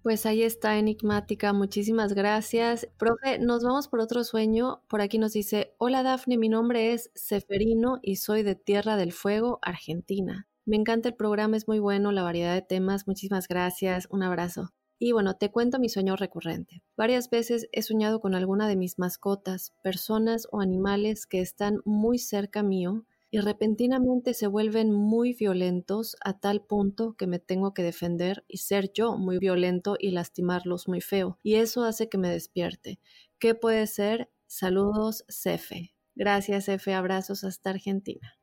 Pues 0.04 0.26
ahí 0.26 0.42
está, 0.42 0.80
enigmática. 0.80 1.54
Muchísimas 1.54 2.14
gracias. 2.14 2.88
Profe, 2.98 3.38
nos 3.38 3.64
vamos 3.64 3.88
por 3.88 4.00
otro 4.00 4.24
sueño. 4.24 4.82
Por 4.88 5.00
aquí 5.00 5.20
nos 5.20 5.34
dice, 5.34 5.76
hola 5.78 6.02
Dafne, 6.02 6.38
mi 6.38 6.50
nombre 6.50 6.94
es 6.94 7.12
Seferino 7.14 8.00
y 8.02 8.16
soy 8.16 8.42
de 8.42 8.56
Tierra 8.56 8.98
del 8.98 9.12
Fuego, 9.12 9.60
Argentina. 9.62 10.48
Me 10.66 10.76
encanta 10.76 11.10
el 11.10 11.16
programa, 11.16 11.56
es 11.56 11.68
muy 11.68 11.78
bueno, 11.78 12.12
la 12.12 12.24
variedad 12.24 12.56
de 12.56 12.64
temas. 12.64 13.08
Muchísimas 13.08 13.48
gracias. 13.48 14.08
Un 14.10 14.24
abrazo. 14.24 14.72
Y 14.98 15.12
bueno, 15.12 15.36
te 15.36 15.52
cuento 15.52 15.78
mi 15.78 15.88
sueño 15.88 16.16
recurrente. 16.16 16.82
Varias 16.98 17.30
veces 17.30 17.68
he 17.72 17.84
soñado 17.84 18.20
con 18.22 18.34
alguna 18.34 18.68
de 18.68 18.78
mis 18.78 18.98
mascotas, 18.98 19.74
personas 19.84 20.48
o 20.52 20.62
animales 20.62 21.28
que 21.28 21.42
están 21.42 21.82
muy 21.86 22.18
cerca 22.18 22.64
mío 22.64 23.06
y 23.32 23.40
repentinamente 23.40 24.34
se 24.34 24.46
vuelven 24.46 24.92
muy 24.92 25.34
violentos 25.34 26.18
a 26.24 26.40
tal 26.40 26.62
punto 26.62 27.16
que 27.18 27.28
me 27.28 27.40
tengo 27.40 27.74
que 27.74 27.82
defender 27.82 28.44
y 28.50 28.58
ser 28.58 28.92
yo 28.92 29.18
muy 29.18 29.40
violento 29.40 29.96
y 29.98 30.12
lastimarlos 30.12 30.90
muy 30.90 31.00
feo. 31.00 31.40
Y 31.42 31.56
eso 31.56 31.86
hace 31.86 32.10
que 32.10 32.18
me 32.18 32.30
despierte. 32.30 33.00
¿Qué 33.40 33.56
puede 33.56 33.88
ser? 33.88 34.30
Saludos, 34.48 35.24
Cefe. 35.30 35.94
Gracias, 36.14 36.66
Cefe. 36.66 36.94
Abrazos 36.94 37.46
hasta 37.46 37.70
Argentina. 37.70 38.36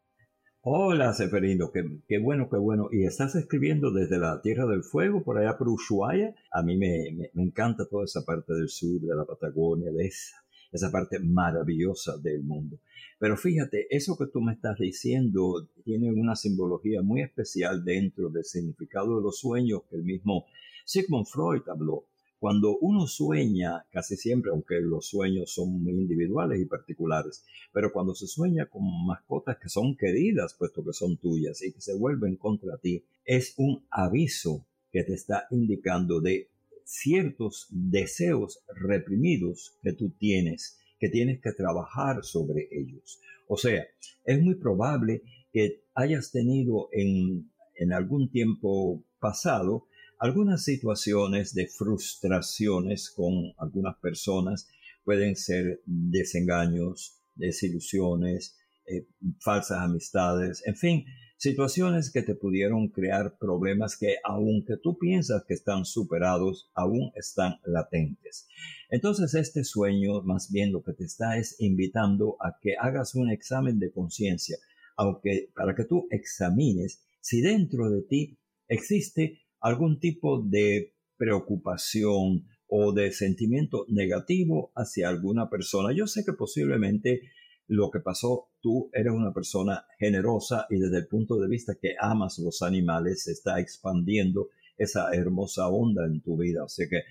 Hola, 0.63 1.13
Seferino, 1.13 1.71
qué, 1.71 2.19
bueno, 2.19 2.49
qué 2.51 2.57
bueno. 2.57 2.89
¿Y 2.91 3.05
estás 3.05 3.35
escribiendo 3.37 3.93
desde 3.93 4.19
la 4.19 4.41
Tierra 4.43 4.67
del 4.67 4.83
Fuego, 4.83 5.23
por 5.23 5.39
allá 5.39 5.57
por 5.57 5.69
Ushuaia? 5.69 6.35
A 6.51 6.63
mí 6.63 6.77
me, 6.77 7.31
me 7.33 7.43
encanta 7.43 7.87
toda 7.89 8.05
esa 8.05 8.23
parte 8.25 8.55
del 8.55 8.69
sur, 8.69 9.01
de 9.01 9.15
la 9.15 9.25
Patagonia, 9.25 9.93
de 9.93 10.07
esa, 10.07 10.37
esa 10.73 10.91
parte 10.91 11.19
maravillosa 11.19 12.17
del 12.19 12.43
mundo. 12.43 12.79
Pero 13.19 13.37
fíjate, 13.37 13.87
eso 13.91 14.17
que 14.17 14.27
tú 14.27 14.41
me 14.41 14.53
estás 14.53 14.79
diciendo 14.79 15.69
tiene 15.85 16.13
una 16.13 16.37
simbología 16.37 17.03
muy 17.03 17.23
especial 17.23 17.85
dentro 17.85 18.29
del 18.29 18.45
significado 18.45 19.17
de 19.17 19.23
los 19.23 19.39
sueños 19.39 19.83
que 19.89 19.97
el 19.97 20.05
mismo 20.05 20.47
Sigmund 20.85 21.27
Freud 21.27 21.63
habló. 21.69 22.07
Cuando 22.39 22.79
uno 22.79 23.09
sueña, 23.09 23.85
casi 23.91 24.17
siempre, 24.17 24.53
aunque 24.53 24.81
los 24.81 25.09
sueños 25.09 25.53
son 25.53 25.83
muy 25.83 25.93
individuales 25.95 26.61
y 26.61 26.67
particulares, 26.67 27.45
pero 27.73 27.93
cuando 27.93 28.15
se 28.15 28.29
sueña 28.29 28.67
con 28.67 28.83
mascotas 29.07 29.59
que 29.59 29.69
son 29.69 29.97
queridas, 29.97 30.55
puesto 30.55 30.85
que 30.85 30.93
son 30.93 31.17
tuyas 31.17 31.61
y 31.63 31.73
que 31.73 31.81
se 31.81 31.95
vuelven 31.97 32.37
contra 32.37 32.79
ti, 32.79 33.05
es 33.25 33.55
un 33.57 33.85
aviso 33.91 34.65
que 34.93 35.03
te 35.03 35.15
está 35.15 35.49
indicando 35.51 36.21
de 36.21 36.49
ciertos 36.89 37.67
deseos 37.71 38.65
reprimidos 38.75 39.77
que 39.83 39.93
tú 39.93 40.11
tienes 40.19 40.79
que 40.99 41.09
tienes 41.09 41.41
que 41.41 41.53
trabajar 41.53 42.25
sobre 42.25 42.69
ellos. 42.73 43.21
O 43.47 43.57
sea, 43.57 43.87
es 44.25 44.43
muy 44.43 44.57
probable 44.57 45.23
que 45.53 45.83
hayas 45.95 46.33
tenido 46.33 46.89
en, 46.93 47.51
en 47.77 47.93
algún 47.93 48.31
tiempo 48.31 49.03
pasado 49.21 49.87
algunas 50.19 50.65
situaciones 50.65 51.55
de 51.55 51.69
frustraciones 51.69 53.11
con 53.11 53.53
algunas 53.59 53.97
personas. 53.99 54.69
Pueden 55.05 55.37
ser 55.37 55.81
desengaños, 55.87 57.21
desilusiones, 57.37 58.57
eh, 58.87 59.07
falsas 59.39 59.79
amistades, 59.81 60.63
en 60.67 60.75
fin, 60.75 61.05
situaciones 61.39 62.13
que 62.13 62.23
te 62.23 62.35
pudieron 62.35 62.89
crear 62.89 63.39
problemas 63.39 63.97
que 63.97 64.17
aunque 64.25 64.77
tú 64.77 64.99
piensas 64.99 65.45
que 65.47 65.55
están 65.55 65.85
superados, 65.85 66.71
aún 66.75 67.13
están 67.15 67.55
latentes. 67.65 68.49
Entonces 68.91 69.35
este 69.35 69.65
sueño 69.65 70.23
más 70.23 70.51
bien 70.51 70.73
lo 70.73 70.83
que 70.83 70.93
te 70.93 71.05
está 71.05 71.39
es 71.39 71.57
invitando 71.61 72.37
a 72.41 72.59
que 72.61 72.75
hagas 72.79 73.15
un 73.15 73.31
examen 73.31 73.79
de 73.79 73.93
conciencia, 73.93 74.59
aunque 74.97 75.51
para 75.55 75.75
que 75.75 75.85
tú 75.85 76.09
examines 76.11 77.05
si 77.21 77.41
dentro 77.41 77.89
de 77.89 78.03
ti 78.03 78.39
existe 78.67 79.41
algún 79.61 80.01
tipo 80.01 80.43
de 80.43 80.95
preocupación 81.17 82.47
o 82.67 82.93
de 82.93 83.13
sentimiento 83.13 83.87
negativo 83.89 84.73
hacia 84.75 85.09
alguna 85.09 85.49
persona. 85.49 85.95
Yo 85.95 86.07
sé 86.07 86.25
que 86.25 86.33
posiblemente 86.33 87.23
lo 87.67 87.91
que 87.91 88.01
pasó, 88.01 88.48
tú 88.61 88.91
eres 88.93 89.13
una 89.13 89.33
persona 89.33 89.87
generosa 89.99 90.67
y 90.71 90.79
desde 90.79 90.99
el 90.99 91.07
punto 91.07 91.37
de 91.37 91.49
vista 91.49 91.77
que 91.81 91.95
amas 91.99 92.39
los 92.39 92.63
animales, 92.63 93.25
se 93.25 93.33
está 93.33 93.61
expandiendo 93.61 94.49
esa 94.77 95.13
hermosa 95.13 95.69
onda 95.69 96.07
en 96.07 96.21
tu 96.21 96.37
vida. 96.37 96.65
O 96.65 96.69
sea 96.69 96.89
que 96.89 97.03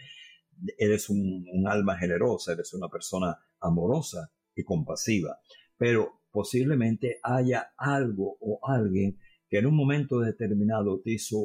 eres 0.77 1.09
un, 1.09 1.45
alma 1.67 1.97
generosa, 1.97 2.53
eres 2.53 2.73
una 2.73 2.87
persona 2.89 3.37
amorosa 3.59 4.31
y 4.55 4.63
compasiva. 4.63 5.39
Pero 5.77 6.21
posiblemente 6.31 7.19
haya 7.23 7.73
algo 7.77 8.37
o 8.39 8.59
alguien 8.63 9.17
que 9.49 9.59
en 9.59 9.67
un 9.67 9.75
momento 9.75 10.19
determinado 10.19 10.99
te 10.99 11.11
hizo, 11.11 11.37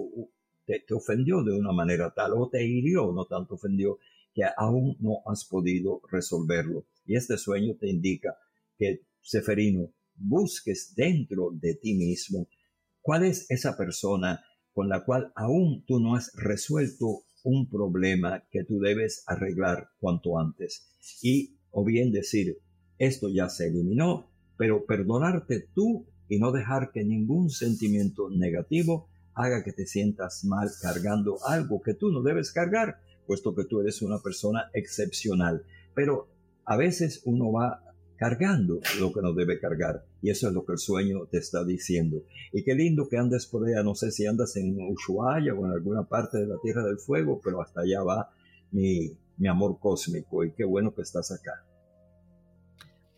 te, 0.65 0.81
te 0.81 0.95
ofendió 0.95 1.43
de 1.43 1.53
una 1.53 1.73
manera 1.73 2.13
tal 2.15 2.33
o 2.35 2.49
te 2.49 2.65
hirió, 2.65 3.13
no 3.13 3.27
tanto 3.27 3.55
ofendió, 3.55 3.99
que 4.35 4.43
aún 4.57 4.97
no 5.01 5.23
has 5.27 5.45
podido 5.45 6.01
resolverlo. 6.11 6.87
Y 7.07 7.17
este 7.17 7.37
sueño 7.37 7.75
te 7.79 7.89
indica 7.89 8.37
que, 8.79 9.03
Seferino, 9.23 9.93
busques 10.15 10.95
dentro 10.95 11.51
de 11.53 11.75
ti 11.75 11.95
mismo 11.95 12.49
cuál 13.01 13.25
es 13.25 13.51
esa 13.51 13.77
persona 13.77 14.43
con 14.73 14.89
la 14.89 15.05
cual 15.05 15.33
aún 15.35 15.85
tú 15.87 16.01
no 16.01 16.15
has 16.15 16.33
resuelto 16.35 17.25
un 17.45 17.69
problema 17.69 18.45
que 18.51 18.65
tú 18.65 18.79
debes 18.79 19.25
arreglar 19.27 19.89
cuanto 19.99 20.39
antes. 20.39 20.89
Y, 21.23 21.57
o 21.71 21.85
bien 21.85 22.13
decir, 22.13 22.59
esto 22.99 23.29
ya 23.29 23.49
se 23.49 23.69
eliminó, 23.69 24.31
pero 24.57 24.87
perdonarte 24.87 25.69
tú 25.75 26.07
y 26.29 26.39
no 26.39 26.53
dejar 26.53 26.93
que 26.93 27.05
ningún 27.05 27.51
sentimiento 27.51 28.31
negativo 28.31 29.09
haga 29.35 29.65
que 29.65 29.73
te 29.73 29.87
sientas 29.87 30.45
mal 30.45 30.71
cargando 30.81 31.39
algo 31.47 31.83
que 31.83 31.95
tú 31.95 32.11
no 32.11 32.23
debes 32.23 32.53
cargar, 32.53 33.01
puesto 33.27 33.55
que 33.55 33.65
tú 33.65 33.81
eres 33.81 34.03
una 34.03 34.19
persona 34.21 34.71
excepcional. 34.73 35.65
Pero 35.95 36.29
a 36.65 36.77
veces 36.77 37.23
uno 37.25 37.51
va 37.51 37.83
cargando 38.23 38.79
lo 39.01 39.13
que 39.13 39.21
no 39.21 39.33
debe 39.33 39.59
cargar. 39.59 40.05
Y 40.23 40.31
eso 40.31 40.47
es 40.47 40.55
lo 40.55 40.65
que 40.65 40.75
el 40.75 40.79
sueño 40.79 41.27
te 41.29 41.39
está 41.39 41.65
diciendo. 41.65 42.23
Y 42.53 42.63
qué 42.63 42.73
lindo 42.73 43.09
que 43.09 43.17
andes 43.17 43.47
por 43.47 43.67
allá, 43.67 43.83
no 43.83 43.97
sé 43.97 44.13
si 44.13 44.27
andas 44.27 44.55
en 44.55 44.79
Ushuaia 44.81 45.53
o 45.53 45.67
en 45.67 45.73
alguna 45.73 46.05
parte 46.05 46.39
de 46.39 46.47
la 46.47 46.55
Tierra 46.63 46.85
del 46.85 46.99
Fuego, 46.99 47.41
pero 47.43 47.61
hasta 47.61 47.81
allá 47.81 48.01
va 48.05 48.31
mi, 48.71 49.19
mi 49.39 49.49
amor 49.49 49.77
cósmico 49.81 50.45
y 50.45 50.53
qué 50.53 50.63
bueno 50.63 50.95
que 50.95 51.03
estás 51.03 51.33
acá. 51.33 51.67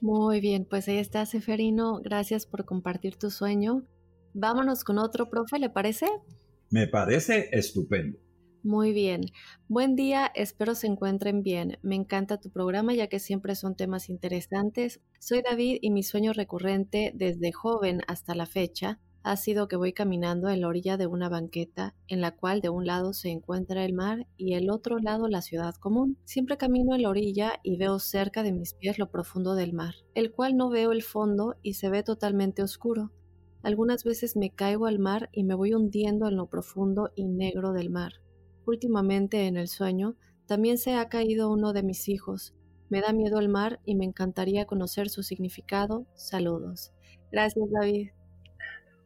Muy 0.00 0.40
bien, 0.40 0.64
pues 0.64 0.88
ahí 0.88 0.96
está 0.96 1.26
Seferino, 1.26 2.00
gracias 2.00 2.46
por 2.46 2.64
compartir 2.64 3.16
tu 3.16 3.30
sueño. 3.30 3.86
Vámonos 4.32 4.84
con 4.84 4.96
otro, 4.96 5.28
profe, 5.28 5.58
¿le 5.58 5.68
parece? 5.68 6.06
Me 6.70 6.86
parece 6.86 7.50
estupendo. 7.52 8.23
Muy 8.64 8.94
bien. 8.94 9.26
Buen 9.68 9.94
día, 9.94 10.32
espero 10.34 10.74
se 10.74 10.86
encuentren 10.86 11.42
bien. 11.42 11.78
Me 11.82 11.96
encanta 11.96 12.40
tu 12.40 12.48
programa 12.50 12.94
ya 12.94 13.08
que 13.08 13.18
siempre 13.18 13.56
son 13.56 13.76
temas 13.76 14.08
interesantes. 14.08 15.02
Soy 15.18 15.42
David 15.42 15.80
y 15.82 15.90
mi 15.90 16.02
sueño 16.02 16.32
recurrente 16.32 17.12
desde 17.14 17.52
joven 17.52 18.00
hasta 18.06 18.34
la 18.34 18.46
fecha 18.46 19.00
ha 19.22 19.36
sido 19.36 19.68
que 19.68 19.76
voy 19.76 19.92
caminando 19.92 20.48
en 20.48 20.62
la 20.62 20.68
orilla 20.68 20.96
de 20.96 21.06
una 21.06 21.28
banqueta 21.28 21.94
en 22.08 22.22
la 22.22 22.30
cual 22.30 22.62
de 22.62 22.70
un 22.70 22.86
lado 22.86 23.12
se 23.12 23.28
encuentra 23.28 23.84
el 23.84 23.92
mar 23.92 24.26
y 24.38 24.54
el 24.54 24.70
otro 24.70 24.98
lado 24.98 25.28
la 25.28 25.42
ciudad 25.42 25.74
común. 25.74 26.16
Siempre 26.24 26.56
camino 26.56 26.94
en 26.94 27.02
la 27.02 27.10
orilla 27.10 27.60
y 27.62 27.76
veo 27.76 27.98
cerca 27.98 28.42
de 28.42 28.52
mis 28.52 28.72
pies 28.72 28.98
lo 28.98 29.10
profundo 29.10 29.56
del 29.56 29.74
mar, 29.74 29.94
el 30.14 30.32
cual 30.32 30.56
no 30.56 30.70
veo 30.70 30.92
el 30.92 31.02
fondo 31.02 31.56
y 31.60 31.74
se 31.74 31.90
ve 31.90 32.02
totalmente 32.02 32.62
oscuro. 32.62 33.12
Algunas 33.62 34.04
veces 34.04 34.36
me 34.36 34.48
caigo 34.48 34.86
al 34.86 34.98
mar 34.98 35.28
y 35.32 35.44
me 35.44 35.54
voy 35.54 35.74
hundiendo 35.74 36.28
en 36.28 36.36
lo 36.36 36.46
profundo 36.46 37.10
y 37.14 37.26
negro 37.26 37.74
del 37.74 37.90
mar. 37.90 38.23
Últimamente 38.66 39.46
en 39.46 39.56
el 39.56 39.68
sueño 39.68 40.16
también 40.46 40.78
se 40.78 40.94
ha 40.94 41.08
caído 41.08 41.50
uno 41.50 41.72
de 41.72 41.82
mis 41.82 42.08
hijos. 42.08 42.54
Me 42.88 43.00
da 43.00 43.12
miedo 43.12 43.38
el 43.38 43.48
mar 43.48 43.80
y 43.84 43.94
me 43.94 44.04
encantaría 44.04 44.66
conocer 44.66 45.08
su 45.08 45.22
significado. 45.22 46.06
Saludos. 46.14 46.92
Gracias, 47.32 47.66
David. 47.70 48.08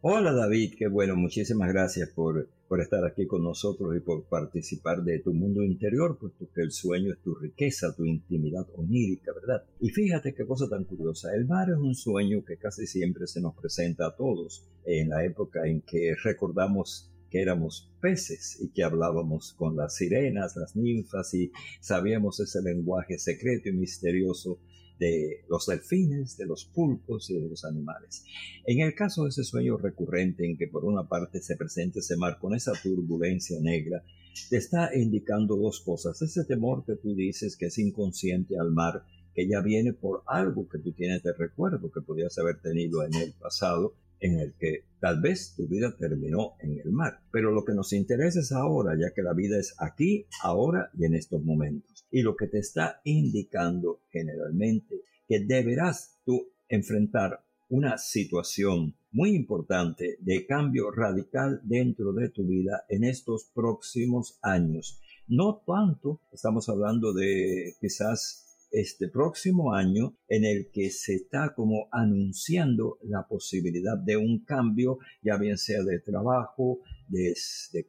Hola, 0.01 0.33
David. 0.33 0.75
Qué 0.79 0.89
bueno. 0.89 1.17
Muchísimas 1.17 1.73
gracias 1.73 2.11
por, 2.11 2.49
por 2.69 2.81
estar 2.81 3.05
aquí 3.05 3.27
con 3.27 3.43
nosotros 3.43 3.97
y 3.97 4.01
por 4.01 4.25
participar 4.25 5.03
de 5.03 5.19
tu 5.21 5.33
mundo 5.33 5.63
interior, 5.63 6.19
puesto 6.19 6.49
que 6.55 6.61
el 6.61 6.71
sueño 6.71 7.13
es 7.13 7.21
tu 7.21 7.35
riqueza, 7.35 7.97
tu 7.97 8.05
intimidad 8.05 8.67
onírica, 8.77 9.33
¿verdad? 9.33 9.65
Y 9.81 9.91
fíjate 9.91 10.35
qué 10.35 10.47
cosa 10.47 10.69
tan 10.69 10.85
curiosa. 10.85 11.35
El 11.35 11.47
mar 11.47 11.69
es 11.71 11.79
un 11.79 11.95
sueño 11.95 12.45
que 12.45 12.59
casi 12.59 12.87
siempre 12.87 13.27
se 13.27 13.41
nos 13.41 13.57
presenta 13.57 14.07
a 14.07 14.17
todos 14.17 14.69
en 14.85 15.09
la 15.09 15.25
época 15.25 15.67
en 15.67 15.81
que 15.83 16.15
recordamos 16.23 17.11
que 17.31 17.41
éramos 17.41 17.91
peces 18.01 18.59
y 18.61 18.69
que 18.69 18.83
hablábamos 18.83 19.53
con 19.53 19.77
las 19.77 19.97
sirenas, 19.97 20.57
las 20.57 20.77
ninfas 20.77 21.35
y 21.35 21.53
sabíamos 21.81 22.41
ese 22.41 22.63
lenguaje 22.63 23.19
secreto 23.19 23.69
y 23.69 23.73
misterioso 23.73 24.59
de 24.99 25.45
los 25.49 25.67
delfines, 25.67 26.37
de 26.37 26.47
los 26.47 26.65
pulpos 26.65 27.31
y 27.31 27.39
de 27.39 27.49
los 27.49 27.65
animales. 27.65 28.25
En 28.67 28.81
el 28.81 28.95
caso 28.95 29.25
de 29.25 29.31
ese 29.31 29.45
sueño 29.45 29.77
recurrente 29.77 30.45
en 30.45 30.57
que 30.57 30.67
por 30.67 30.85
una 30.85 31.09
parte 31.09 31.41
se 31.41 31.57
presenta 31.57 32.01
ese 32.01 32.17
mar 32.17 32.39
con 32.41 32.55
esa 32.55 32.73
turbulencia 32.83 33.61
negra, 33.61 34.03
te 34.51 34.57
está 34.57 34.91
indicando 34.95 35.57
dos 35.57 35.81
cosas. 35.81 36.21
Ese 36.23 36.45
temor 36.45 36.85
que 36.85 36.97
tú 36.97 37.15
dices 37.15 37.57
que 37.57 37.67
es 37.67 37.79
inconsciente 37.79 38.59
al 38.59 38.73
mar, 38.73 39.05
que 39.35 39.49
ya 39.49 39.61
viene 39.61 39.93
por 39.93 40.23
algo 40.27 40.69
que 40.69 40.79
tú 40.79 40.93
tienes 40.93 41.23
de 41.23 41.33
recuerdo 41.33 41.91
que 41.93 42.01
podías 42.01 42.37
haber 42.39 42.61
tenido 42.61 43.05
en 43.05 43.15
el 43.15 43.33
pasado, 43.35 43.95
en 44.21 44.39
el 44.41 44.55
que 44.55 44.85
tal 45.01 45.21
vez 45.21 45.55
tu 45.57 45.67
vida 45.67 45.97
terminó 45.97 46.55
en 46.61 46.79
el 46.79 46.93
mar. 46.93 47.21
Pero 47.31 47.53
lo 47.53 47.65
que 47.65 47.75
nos 47.75 47.93
interesa 47.93 48.41
es 48.41 48.53
ahora, 48.53 48.97
ya 48.99 49.13
que 49.15 49.23
la 49.23 49.33
vida 49.33 49.59
es 49.59 49.75
aquí, 49.79 50.27
ahora 50.43 50.91
y 50.99 51.05
en 51.05 51.15
estos 51.15 51.43
momentos. 51.43 52.07
Y 52.11 52.23
lo 52.23 52.37
que 52.37 52.47
te 52.47 52.59
está 52.59 53.01
indicando 53.05 54.01
generalmente 54.11 55.03
que 55.29 55.41
deberás 55.41 56.19
tú 56.25 56.49
enfrentar 56.69 57.41
una 57.69 57.99
situación 57.99 58.95
muy 59.11 59.35
importante 59.35 60.17
de 60.21 60.47
cambio 60.47 60.91
radical 60.91 61.61
dentro 61.65 62.13
de 62.13 62.31
tu 62.31 62.47
vida 62.47 62.85
en 62.89 63.05
estos 63.05 63.51
próximos 63.55 64.39
años. 64.43 65.01
No 65.27 65.63
tanto, 65.67 66.23
estamos 66.33 66.69
hablando 66.71 67.13
de 67.13 67.75
quizás 67.81 68.48
este 68.71 69.09
próximo 69.09 69.75
año 69.75 70.17
en 70.29 70.45
el 70.45 70.71
que 70.73 70.91
se 70.91 71.15
está 71.15 71.55
como 71.55 71.89
anunciando 71.91 72.99
la 73.03 73.27
posibilidad 73.27 73.97
de 73.97 74.17
un 74.17 74.45
cambio, 74.45 74.99
ya 75.23 75.37
bien 75.37 75.59
sea 75.59 75.83
de 75.83 76.01
trabajo, 76.01 76.81
de, 77.09 77.35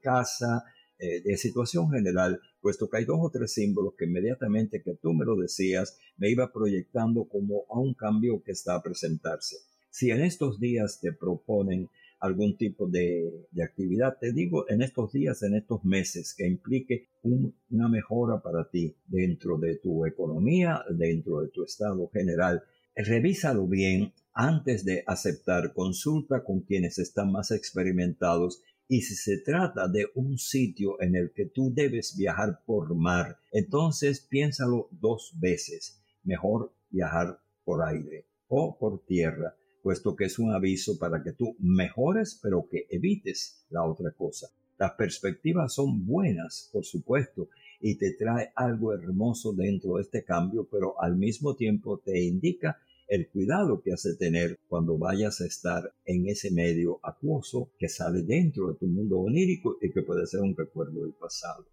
casa, 0.02 0.64
eh, 0.98 1.22
de 1.22 1.38
situación 1.38 1.92
general, 1.92 2.40
puesto 2.62 2.90
que 2.90 2.98
hay 2.98 3.06
dos 3.06 3.20
o 3.22 3.30
tres 3.30 3.54
símbolos 3.54 3.94
que 3.98 4.06
inmediatamente 4.06 4.82
que 4.82 4.96
tú 4.96 5.14
me 5.14 5.26
lo 5.26 5.36
decías, 5.36 5.98
me 6.18 6.30
iba 6.30 6.52
proyectando 6.52 7.28
como 7.28 7.66
a 7.70 7.80
un 7.80 7.94
cambio 7.94 8.42
que 8.44 8.52
está 8.52 8.76
a 8.76 8.84
presentarse. 8.84 9.58
Si 9.90 10.12
en 10.12 10.22
estos 10.22 10.60
días 10.60 11.00
te 11.02 11.12
proponen 11.12 11.90
algún 12.20 12.58
tipo 12.58 12.88
de, 12.88 13.48
actividad, 13.64 14.18
te 14.20 14.32
digo 14.34 14.70
en 14.70 14.82
estos 14.82 15.12
días, 15.12 15.42
en 15.44 15.56
estos 15.56 15.84
meses, 15.84 16.34
que 16.38 16.48
implique 16.48 17.10
una 17.24 17.88
mejora 17.88 18.42
para 18.42 18.70
ti 18.70 18.96
dentro 19.08 19.58
de 19.58 19.78
tu 19.78 20.06
economía, 20.06 20.84
dentro 20.90 21.42
de 21.42 21.50
tu 21.50 21.64
estado 21.64 22.10
general, 22.10 22.64
revísalo 22.96 23.68
bien 23.68 24.14
antes 24.34 24.86
de 24.86 25.04
aceptar 25.08 25.74
consulta 25.74 26.44
con 26.44 26.62
quienes 26.62 27.00
están 27.00 27.32
más 27.32 27.52
experimentados. 27.52 28.62
Y 28.88 29.02
si 29.02 29.16
se 29.16 29.38
trata 29.38 29.88
de 29.88 30.08
un 30.16 30.38
sitio 30.38 31.02
en 31.02 31.16
el 31.16 31.32
que 31.32 31.46
tú 31.46 31.72
debes 31.74 32.16
viajar 32.18 32.62
por 32.66 32.96
mar, 32.96 33.38
entonces 33.52 34.22
piénsalo 34.22 34.90
dos 34.92 35.34
veces. 35.40 36.02
Mejor 36.24 36.74
viajar 36.90 37.40
por 37.64 37.84
aire 37.84 38.26
o 38.48 38.78
por 38.80 39.06
tierra 39.06 39.56
puesto 39.90 40.16
que 40.16 40.26
es 40.26 40.38
un 40.38 40.54
aviso 40.54 41.00
para 41.00 41.24
que 41.24 41.32
tú 41.32 41.56
mejores, 41.58 42.40
pero 42.44 42.68
que 42.70 42.86
evites 42.92 43.66
la 43.72 43.84
otra 43.84 44.12
cosa. 44.12 44.46
Las 44.78 44.92
perspectivas 44.92 45.74
son 45.74 46.06
buenas, 46.06 46.70
por 46.72 46.86
supuesto, 46.86 47.50
y 47.82 47.96
te 47.96 48.14
trae 48.14 48.52
algo 48.54 48.94
hermoso 48.94 49.52
dentro 49.52 49.96
de 49.96 50.04
este 50.04 50.24
cambio, 50.24 50.68
pero 50.70 51.02
al 51.02 51.16
mismo 51.16 51.56
tiempo 51.56 51.98
te 51.98 52.24
indica 52.24 52.78
el 53.08 53.30
cuidado 53.30 53.82
que 53.82 53.92
has 53.92 54.04
de 54.04 54.16
tener 54.16 54.60
cuando 54.68 54.96
vayas 55.00 55.42
a 55.42 55.48
estar 55.48 55.92
en 56.06 56.28
ese 56.28 56.52
medio 56.52 57.00
acuoso 57.02 57.72
que 57.80 57.90
sale 57.90 58.22
dentro 58.22 58.68
de 58.68 58.76
tu 58.76 58.86
mundo 58.86 59.18
onírico 59.18 59.80
y 59.82 59.90
que 59.90 60.04
puede 60.04 60.28
ser 60.28 60.42
un 60.42 60.56
recuerdo 60.56 61.02
del 61.02 61.14
pasado. 61.14 61.66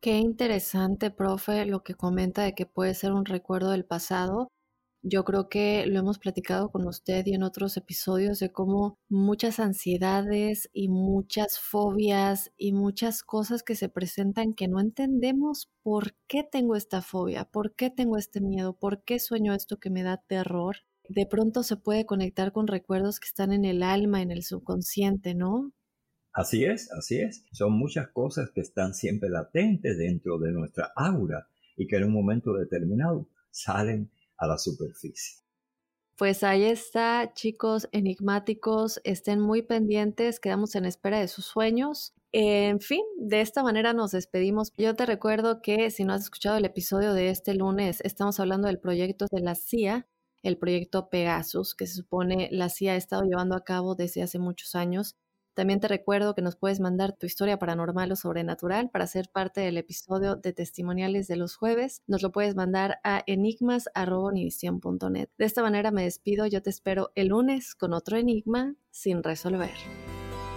Qué 0.00 0.16
interesante, 0.16 1.10
profe, 1.10 1.66
lo 1.66 1.82
que 1.82 1.94
comenta 1.94 2.44
de 2.44 2.54
que 2.54 2.66
puede 2.66 2.94
ser 2.94 3.10
un 3.10 3.24
recuerdo 3.24 3.72
del 3.72 3.84
pasado. 3.84 4.46
Yo 5.02 5.24
creo 5.24 5.48
que 5.48 5.86
lo 5.86 6.00
hemos 6.00 6.18
platicado 6.18 6.70
con 6.70 6.86
usted 6.86 7.24
y 7.26 7.34
en 7.34 7.44
otros 7.44 7.76
episodios 7.76 8.40
de 8.40 8.50
cómo 8.50 8.98
muchas 9.08 9.60
ansiedades 9.60 10.68
y 10.72 10.88
muchas 10.88 11.60
fobias 11.60 12.50
y 12.56 12.72
muchas 12.72 13.22
cosas 13.22 13.62
que 13.62 13.76
se 13.76 13.88
presentan 13.88 14.54
que 14.54 14.66
no 14.66 14.80
entendemos 14.80 15.70
por 15.82 16.16
qué 16.26 16.42
tengo 16.42 16.74
esta 16.74 17.00
fobia, 17.00 17.44
por 17.44 17.76
qué 17.76 17.90
tengo 17.90 18.16
este 18.16 18.40
miedo, 18.40 18.76
por 18.76 19.04
qué 19.04 19.20
sueño 19.20 19.54
esto 19.54 19.78
que 19.78 19.90
me 19.90 20.02
da 20.02 20.22
terror. 20.26 20.78
De 21.08 21.26
pronto 21.26 21.62
se 21.62 21.76
puede 21.76 22.04
conectar 22.04 22.52
con 22.52 22.66
recuerdos 22.66 23.20
que 23.20 23.28
están 23.28 23.52
en 23.52 23.64
el 23.64 23.84
alma, 23.84 24.20
en 24.20 24.32
el 24.32 24.42
subconsciente, 24.42 25.34
¿no? 25.34 25.72
Así 26.32 26.64
es, 26.64 26.90
así 26.92 27.20
es. 27.20 27.44
Son 27.52 27.72
muchas 27.72 28.08
cosas 28.08 28.50
que 28.52 28.60
están 28.60 28.94
siempre 28.94 29.30
latentes 29.30 29.96
dentro 29.96 30.38
de 30.38 30.52
nuestra 30.52 30.92
aura 30.96 31.48
y 31.76 31.86
que 31.86 31.96
en 31.96 32.04
un 32.04 32.12
momento 32.12 32.52
determinado 32.52 33.28
salen 33.50 34.10
a 34.38 34.46
la 34.46 34.58
superficie. 34.58 35.42
Pues 36.16 36.42
ahí 36.42 36.64
está, 36.64 37.32
chicos 37.32 37.88
enigmáticos, 37.92 39.00
estén 39.04 39.38
muy 39.40 39.62
pendientes, 39.62 40.40
quedamos 40.40 40.74
en 40.74 40.84
espera 40.84 41.20
de 41.20 41.28
sus 41.28 41.44
sueños. 41.44 42.12
En 42.32 42.80
fin, 42.80 43.02
de 43.18 43.40
esta 43.40 43.62
manera 43.62 43.92
nos 43.92 44.10
despedimos. 44.10 44.72
Yo 44.76 44.96
te 44.96 45.06
recuerdo 45.06 45.62
que 45.62 45.90
si 45.90 46.04
no 46.04 46.12
has 46.12 46.22
escuchado 46.22 46.56
el 46.56 46.64
episodio 46.64 47.14
de 47.14 47.30
este 47.30 47.54
lunes, 47.54 48.00
estamos 48.02 48.40
hablando 48.40 48.66
del 48.66 48.80
proyecto 48.80 49.26
de 49.30 49.40
la 49.40 49.54
CIA, 49.54 50.08
el 50.42 50.58
proyecto 50.58 51.08
Pegasus, 51.08 51.76
que 51.76 51.86
se 51.86 51.94
supone 51.94 52.48
la 52.50 52.68
CIA 52.68 52.94
ha 52.94 52.96
estado 52.96 53.22
llevando 53.22 53.54
a 53.54 53.62
cabo 53.62 53.94
desde 53.94 54.22
hace 54.22 54.40
muchos 54.40 54.74
años 54.74 55.16
también 55.58 55.80
te 55.80 55.88
recuerdo 55.88 56.36
que 56.36 56.40
nos 56.40 56.54
puedes 56.54 56.78
mandar 56.78 57.16
tu 57.18 57.26
historia 57.26 57.58
paranormal 57.58 58.12
o 58.12 58.16
sobrenatural 58.16 58.90
para 58.90 59.08
ser 59.08 59.28
parte 59.28 59.60
del 59.60 59.76
episodio 59.76 60.36
de 60.36 60.52
testimoniales 60.52 61.26
de 61.26 61.34
los 61.34 61.56
jueves. 61.56 62.04
Nos 62.06 62.22
lo 62.22 62.30
puedes 62.30 62.54
mandar 62.54 63.00
a 63.02 63.24
enigmas.univision.net. 63.26 65.28
De 65.36 65.44
esta 65.44 65.62
manera 65.62 65.90
me 65.90 66.04
despido. 66.04 66.46
Yo 66.46 66.62
te 66.62 66.70
espero 66.70 67.10
el 67.16 67.30
lunes 67.30 67.74
con 67.74 67.92
otro 67.92 68.16
enigma 68.16 68.76
sin 68.92 69.24
resolver. 69.24 69.74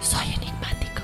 Soy 0.00 0.34
enigmático. 0.36 1.02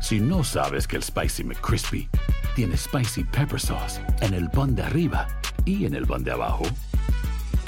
Si 0.00 0.18
no 0.18 0.42
sabes 0.42 0.88
que 0.88 0.96
el 0.96 1.04
Spicy 1.04 1.44
McCrispy 1.44 2.08
tiene 2.56 2.76
Spicy 2.76 3.22
Pepper 3.22 3.60
Sauce 3.60 4.00
en 4.22 4.34
el 4.34 4.50
pan 4.50 4.74
de 4.74 4.82
arriba 4.82 5.28
y 5.64 5.86
en 5.86 5.94
el 5.94 6.04
pan 6.04 6.24
de 6.24 6.32
abajo, 6.32 6.64